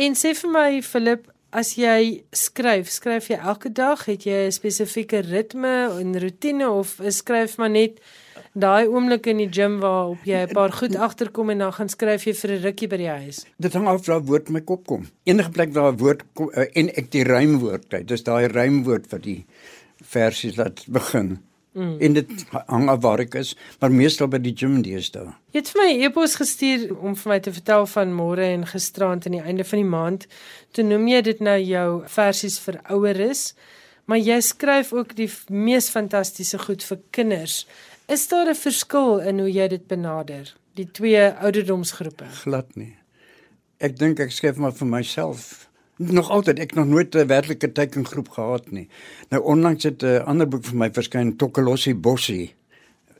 [0.00, 4.04] En sê vir my Philip, as jy skryf, skryf jy elke dag?
[4.06, 8.00] Het jy 'n spesifieke ritme en rotine of skryf maar net
[8.52, 12.24] daai oomblik in die gim waarop jy 'n paar goed agterkom en dan gaan skryf
[12.24, 13.46] jy vir 'n rukkie by die huis?
[13.58, 15.06] Dit hang af waar 'n woord in my kop kom.
[15.24, 18.04] Enige plek waar 'n woord kom uh, en ek die rymwoord kry.
[18.04, 19.46] Dis daai rymwoord wat die
[20.02, 21.38] versies laat begin.
[21.72, 21.96] Mm.
[22.00, 25.32] En dit hang af waar ek is, maar meestal by die gym deesdae.
[25.52, 28.66] Jy het vir my 'n e-pos gestuur om vir my te vertel van môre en
[28.66, 30.26] gisterand aan die einde van die maand.
[30.72, 33.54] Toe noem jy dit nou jou versies vir oueres,
[34.04, 37.66] maar jy skryf ook die mees fantastiese goed vir kinders.
[38.08, 40.54] Is daar 'n verskil in hoe jy dit benader?
[40.74, 42.24] Die twee ouderdomsgroepe.
[42.24, 42.96] Glad nie.
[43.78, 45.68] Ek dink ek skryf maar vir myself.
[45.96, 48.88] Nog altyd ek nog nooit 'n werklike tekengroep gehad nie.
[49.28, 52.54] Nou onlangs het 'n ander boek vir my verskyn Tokkolossie Bossie.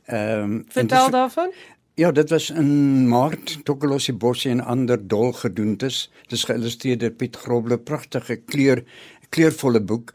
[0.06, 1.52] Ehm dit Vertel is- daarvan?
[1.94, 6.10] Ja, dit was in Maart, Tokkolossie Bossie en ander dol gedoentes.
[6.28, 8.84] Dis geïllustreer deur Piet Grobler, pragtige kleur
[9.28, 10.12] kleurvolle boek.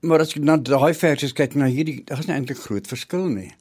[0.00, 3.28] Maar as ek na daai versies kyk na hierdie, daar is nie eintlik groot verskil
[3.28, 3.52] nie.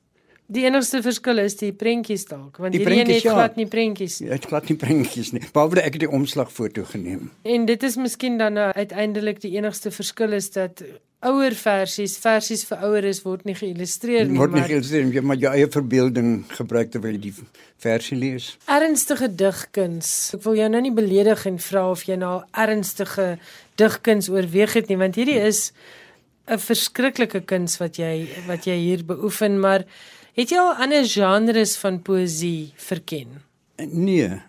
[0.48, 3.34] Die enigste verskil is die prentjies dalk, want Die hierdie een het ja.
[3.34, 4.30] glad nie prentjies nie.
[4.30, 5.42] Het glad nie prentjies nie.
[5.54, 7.32] Behalwe ek die omslagfoto geneem.
[7.44, 10.84] En dit is miskien dan nou uiteindelik die enigste verskil is dat
[11.26, 15.52] ouer versies, versies vir oueres word nie geïllustreer nie, Word nie geïllustreer, jy maar jou
[15.58, 17.34] eie verbeelding gebruik terwyl jy die
[17.82, 18.52] versie lees.
[18.70, 20.36] ernstige digkuns.
[20.38, 23.40] Ek wil jou nou nie beledig en vra of jy nou ernstige
[23.82, 25.72] digkuns oorweeg het nie, want hierdie is
[26.48, 29.84] 'n verskriklike kuns wat jy wat jy hier beoefen, maar
[30.36, 33.40] het jy al ander genres van poësie verken?
[33.80, 34.42] Nee,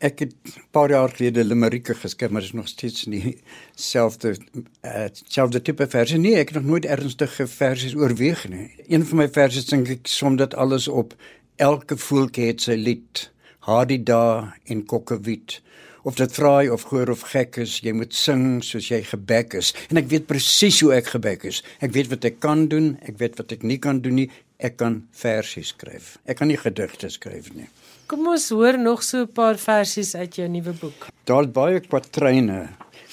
[0.00, 3.36] ek het 'n paar jaar gelede limerieke geskryf, maar dit is nog steeds nie
[3.74, 4.36] selfde
[4.84, 6.36] uh, selfde tipe versie nie.
[6.36, 8.70] Ek het nog nooit ernstige versies oorweeg nie.
[8.88, 11.14] Een van my versies dink ek som dit alles op.
[11.56, 13.30] Elke voeltjie het sy lied.
[13.58, 15.60] Hadida en kokkewiet.
[16.02, 19.74] Of dit vraai of goor of gek is, jy moet sing soos jy gebek is.
[19.90, 21.62] En ek weet presies hoe ek gebek is.
[21.84, 24.30] Ek weet wat ek kan doen, ek weet wat ek nie kan doen nie.
[24.60, 26.18] Ek kan versies skryf.
[26.28, 27.68] Ek kan nie gedigte skryf nie.
[28.10, 31.08] Kom ons hoor nog so 'n paar versies uit jou nuwe boek.
[31.24, 32.68] Daar's baie kwatryne.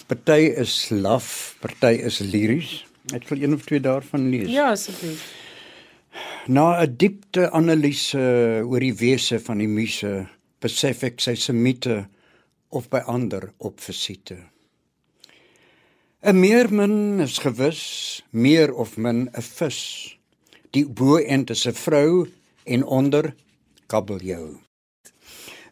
[0.07, 2.85] Party is laf, party is liries.
[3.13, 4.49] Ek wil een of twee daarvan lees.
[4.49, 5.23] Ja, asseblief.
[6.47, 10.27] Na 'n diepte analise oor die wese van die muse,
[10.59, 12.07] besef ek sy semiete
[12.69, 14.37] of by ander op visite.
[16.23, 20.16] 'n Meermin is gewis meer of min 'n vis.
[20.75, 22.27] Die bo-end is 'n vrou
[22.65, 23.35] en onder
[23.87, 24.59] kabeljou.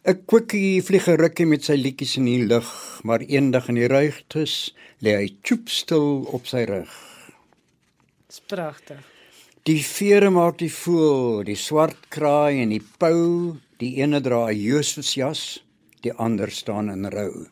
[0.06, 2.70] 'n Kwikkie vlieg 'n rukkie met sy liedjies in die lug,
[3.04, 6.93] maar eendag in die ruigtes lê hy choep stil op sy rug.
[8.28, 9.02] Dis pragtig.
[9.66, 14.62] Die vere maak die voël, die swart kraai en die pou, die ene dra 'n
[14.62, 15.60] Jesusjas,
[16.02, 17.48] die ander staan in rou.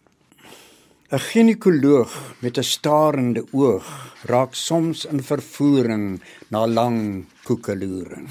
[1.12, 3.88] 'n Ginekoloog met 'n starende oog
[4.32, 8.30] raak soms in vervoering na lang koekeloering.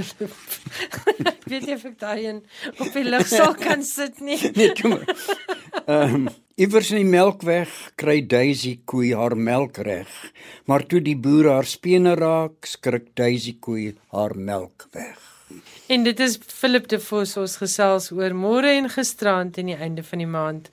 [0.00, 2.38] Ek weet nie of ek daai een
[2.78, 4.38] op die lig sal kan sit nie.
[4.56, 5.10] Nee, kom maar.
[5.84, 6.28] Ehm, um,
[6.60, 10.12] iewers in die melkweg kry Daisy koei haar melk reg,
[10.68, 15.20] maar toe die boer haar spene raak, skrik Daisy koei haar melk weg.
[15.90, 20.04] En dit is Philip de Vos ons gesels oor môre en gisterand en die einde
[20.06, 20.68] van die maand.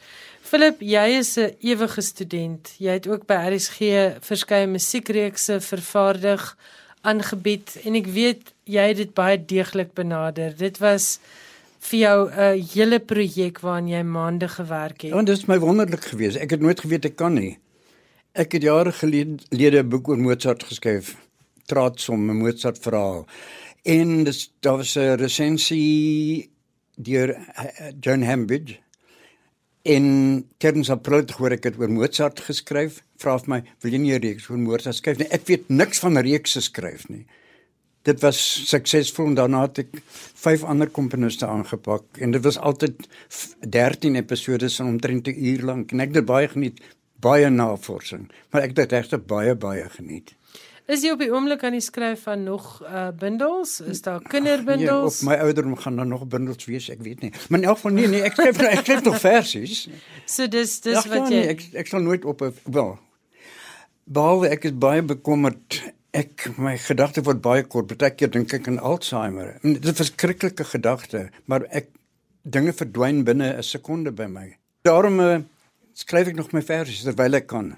[0.47, 2.75] Philip, jy is 'n ewige student.
[2.79, 3.79] Jy het ook by RSG
[4.23, 6.57] verskeie musiekreekse vervaardig,
[7.01, 10.55] aangebied en ek weet jy het dit baie deeglik benader.
[10.55, 11.19] Dit was
[11.79, 15.11] vir jou 'n hele projek waaraan jy maande gewerk het.
[15.11, 16.37] Ja, dit is my wonderlik geweest.
[16.37, 17.59] Ek het nooit geweet ek kan nie.
[18.33, 21.17] Ek het jare gelede 'n boek oor Mozart geskryf,
[21.65, 23.25] Traatsom, 'n Mozart verhaal.
[23.83, 26.49] En dis daar was 'n resensie
[26.95, 27.35] deur
[27.99, 28.86] John Hambidge.
[29.87, 30.07] En
[30.57, 32.99] Terns April het hoor ek het oor Mozart geskryf.
[33.21, 35.99] Vra vir my, "Wil jy nie 'n reeks oor Mozart skryf nie?" Ek weet niks
[35.99, 37.25] van reekse skryf nie.
[38.03, 38.37] Dit was
[38.69, 40.01] suksesvol en daarna het ek
[40.35, 43.07] vyf ander komponiste aangepak en dit was altyd
[43.69, 46.81] 13 episode van omtrent 'n uur lank en ek het baie geniet,
[47.19, 50.35] baie navorsing, maar ek het regtig baie baie geniet.
[50.87, 53.81] Is jy op die oomblik aan die skryf van nog uh bundels?
[53.81, 55.21] Is daar Ja, op kinderbundels?
[55.27, 57.31] my ouderdom gaan daar nog bundels wees, ek weet nie.
[57.49, 59.89] Maar in elk geval nee, nee, ek skryf ek skryf nog versies.
[60.25, 62.93] So dis dis Ag, wat ja, jy nee, ek ek sal nooit op 'n wel.
[64.07, 65.81] Behalwe ek is baie bekommerd.
[66.13, 67.87] Ek my gedagte word baie kort.
[67.91, 69.59] Partykeer dink ek aan Alzheimer.
[69.63, 71.89] En dit is 'n verskriklike gedagte, maar ek
[72.47, 74.55] dinge verdwyn binne 'n sekonde by my.
[74.87, 75.37] Daarom uh,
[75.93, 77.75] skryf ek nog my versies terwyl ek kan.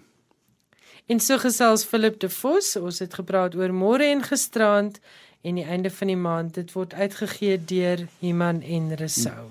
[1.09, 2.75] En so gesels Philip de Vos.
[2.77, 4.99] Ons het gepraat oor môre en gisterand
[5.41, 6.53] en die einde van die maand.
[6.53, 9.49] Dit word uitgegee deur Iman en Resou.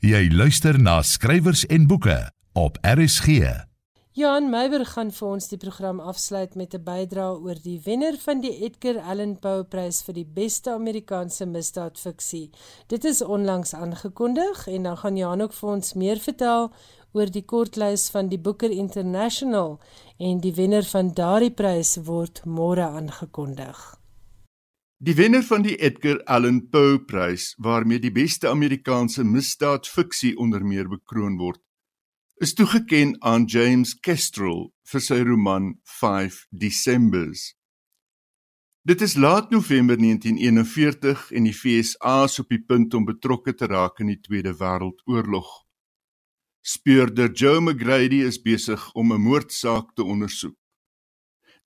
[0.00, 2.16] Jy luister na skrywers en boeke
[2.56, 3.67] op RSG.
[4.18, 8.40] Johan Meiber gaan vir ons die program afsluit met 'n bydrae oor die wenner van
[8.40, 12.50] die Edgar Allan Poe Prys vir die beste Amerikaanse misdaadfiksie.
[12.88, 16.72] Dit is onlangs aangekondig en dan gaan Johan ook vir ons meer vertel
[17.12, 19.78] oor die kortlys van die Booker International
[20.18, 23.98] en die wenner van daardie prys word môre aangekondig.
[24.98, 30.88] Die wenner van die Edgar Allan Poe Prys, waarmee die beste Amerikaanse misdaadfiksie onder meer
[30.88, 31.60] bekroon word,
[32.38, 37.48] is toegeken aan James Kestrel vir sy roman 5 Decembers.
[38.86, 43.66] Dit is laat November 1941 en die FSA is op die punt om betrokke te
[43.66, 45.50] raak in die Tweede Wêreldoorlog.
[46.62, 50.56] Speurder Joe McGrady is besig om 'n moordsaak te ondersoek.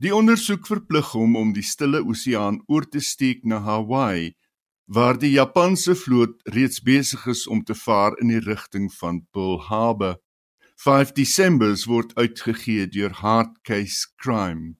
[0.00, 4.32] Die ondersoek verplig hom om die Stille Oseaan oor te steek na Hawaii,
[4.86, 9.60] waar die Japanse vloot reeds besig is om te vaar in die rigting van Pearl
[9.60, 10.16] Harbor.
[10.76, 14.76] 5 Decembers word uitgegee deur Hard Case Crime.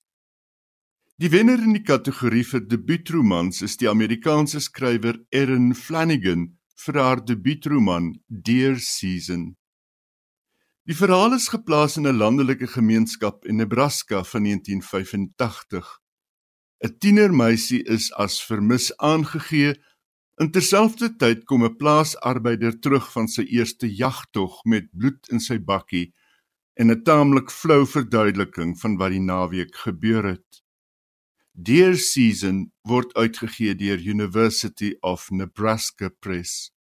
[1.21, 6.49] Die wenner in die kategorie vir debuutromans is die Amerikaanse skrywer Erin Flanagan
[6.83, 9.53] vir haar debuutroman Deer Season.
[10.89, 16.01] Die verhaal is geplaas in 'n landelike gemeenskap in Nebraska van 1985.
[16.83, 19.77] 'n Tienermeisie is as vermis aangegee.
[20.41, 26.15] Interselfdertyd kom 'n plaasarbeider terug van sy eerste jagtog met bloed in sy bakkie
[26.81, 30.63] en 'n taamlik flou verduideliking van wat die naweek gebeur het.
[31.53, 36.73] Deer Season word uitgegee deur University of Nebraska Press.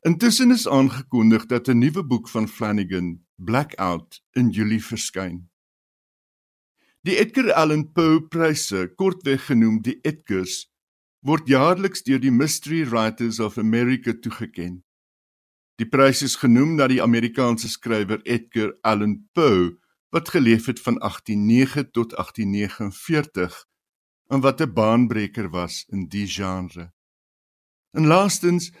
[0.00, 5.50] Intussen is aangekondig dat 'n nuwe boek van Flanagan, Blackout, in Julie verskyn.
[7.02, 10.69] Die Edgar Allan Poe Pryse, kortweg genoem die Edgars,
[11.20, 14.80] word jaarliks deur die Mystery Writers of America toegekend.
[15.80, 19.76] Die prys is genoem na die Amerikaanse skrywer Edgar Allan Poe
[20.12, 23.64] wat geleef het van 1809 tot 1849
[24.30, 26.92] en wat 'n baanbreker was in die genre.
[27.90, 28.72] En laastens,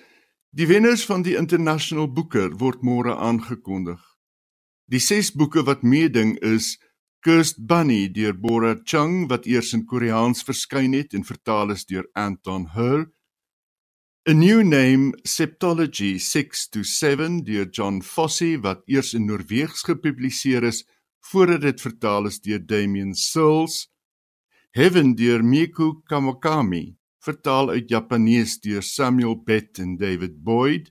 [0.50, 4.00] die wenners van die International Booker word môre aangekondig.
[4.84, 6.78] Die ses boeke wat meeding is
[7.22, 12.06] Cursed Bunny deur Bora Chung wat eers in Koreaans verskyn het en vertaal is deur
[12.16, 13.10] Anton Her.
[14.24, 20.64] A New Name Septology 6 to 7 deur John Fossey wat eers in Noorweegs gepubliseer
[20.64, 20.80] is
[21.28, 23.90] voordat dit vertaal is deur Damien Souls.
[24.72, 30.88] Heaven deur Miku Kamokami, vertaal uit Japanees deur Samuel Bett en David Boyd.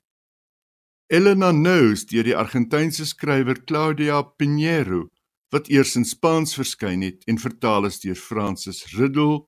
[1.09, 5.07] Elena Knows deur die Argentynse skrywer Claudia Pinheiro
[5.50, 9.45] wat eers in Spaans verskyn het en vertaal is deur Francis Riddle.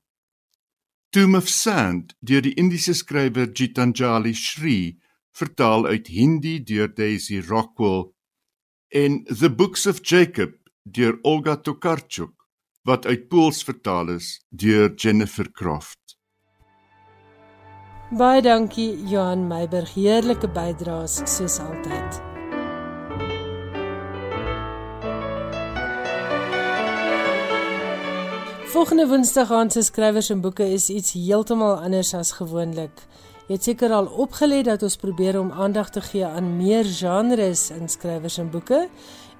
[1.12, 4.98] Tomb of Sand deur die Indiese skrywer Gitanjali Shri,
[5.32, 8.12] vertaal uit Hindi deur Daisy Rockwell.
[8.90, 12.34] En The Books of Jacob deur Olga Tokarczuk
[12.84, 16.18] wat uit Pools vertaal is deur Jennifer Croft.
[18.12, 22.31] Baie dankie Johan Meiberg, heerlike bydraes soos altyd.
[28.72, 33.02] Volgende Woensdag aan se skrywers en boeke is iets heeltemal anders as gewoonlik.
[33.50, 37.66] Jy het seker al opgelet dat ons probeer om aandag te gee aan meer genres
[37.76, 38.86] in skrywers en boeke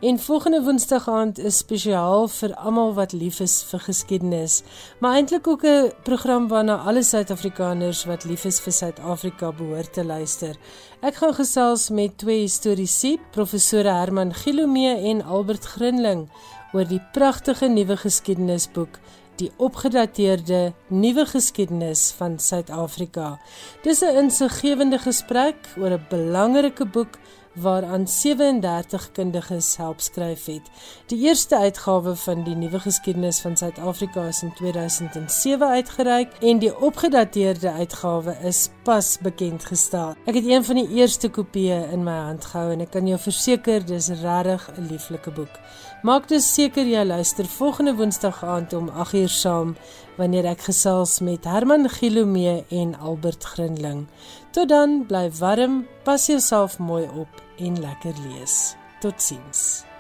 [0.02, 4.56] En volgende Woensdag aand is spesiaal vir almal wat lief is vir geskiedenis,
[4.98, 10.06] maar eintlik ook 'n program waarna alle Suid-Afrikaners wat lief is vir Suid-Afrika behoort te
[10.06, 10.58] luister.
[11.02, 16.30] Ek gaan gesels met twee historiese, professore Herman Gilomee en Albert Grinling
[16.74, 19.00] oor die pragtige nuwe geskiedenisboek
[19.36, 23.40] die opgedateerde nuwe geskiedenis van Suid-Afrika.
[23.84, 27.18] Dis 'n insiggewende gesprek oor 'n belangrike boek
[27.54, 30.70] waaraan 37 kundiges help skryf het.
[31.06, 36.80] Die eerste uitgawe van die nuwe geskiedenis van Suid-Afrika is in 2007 uitgereik en die
[36.80, 40.16] opgedateerde uitgawe is pas bekend gestel.
[40.26, 43.20] Ek het een van die eerste kopieë in my hand gehou en ek kan jou
[43.20, 45.60] verseker dis regtig 'n lieflike boek.
[46.02, 49.76] Maak dus seker jy luister volgende Woensdag aand om 8uur saam
[50.18, 54.08] wanneer ek gesels met Herman Gilomee en Albert Grinling.
[54.50, 58.74] Tot dan, bly warm, pas jouself mooi op en lekker lees.
[59.06, 59.91] Totsiens.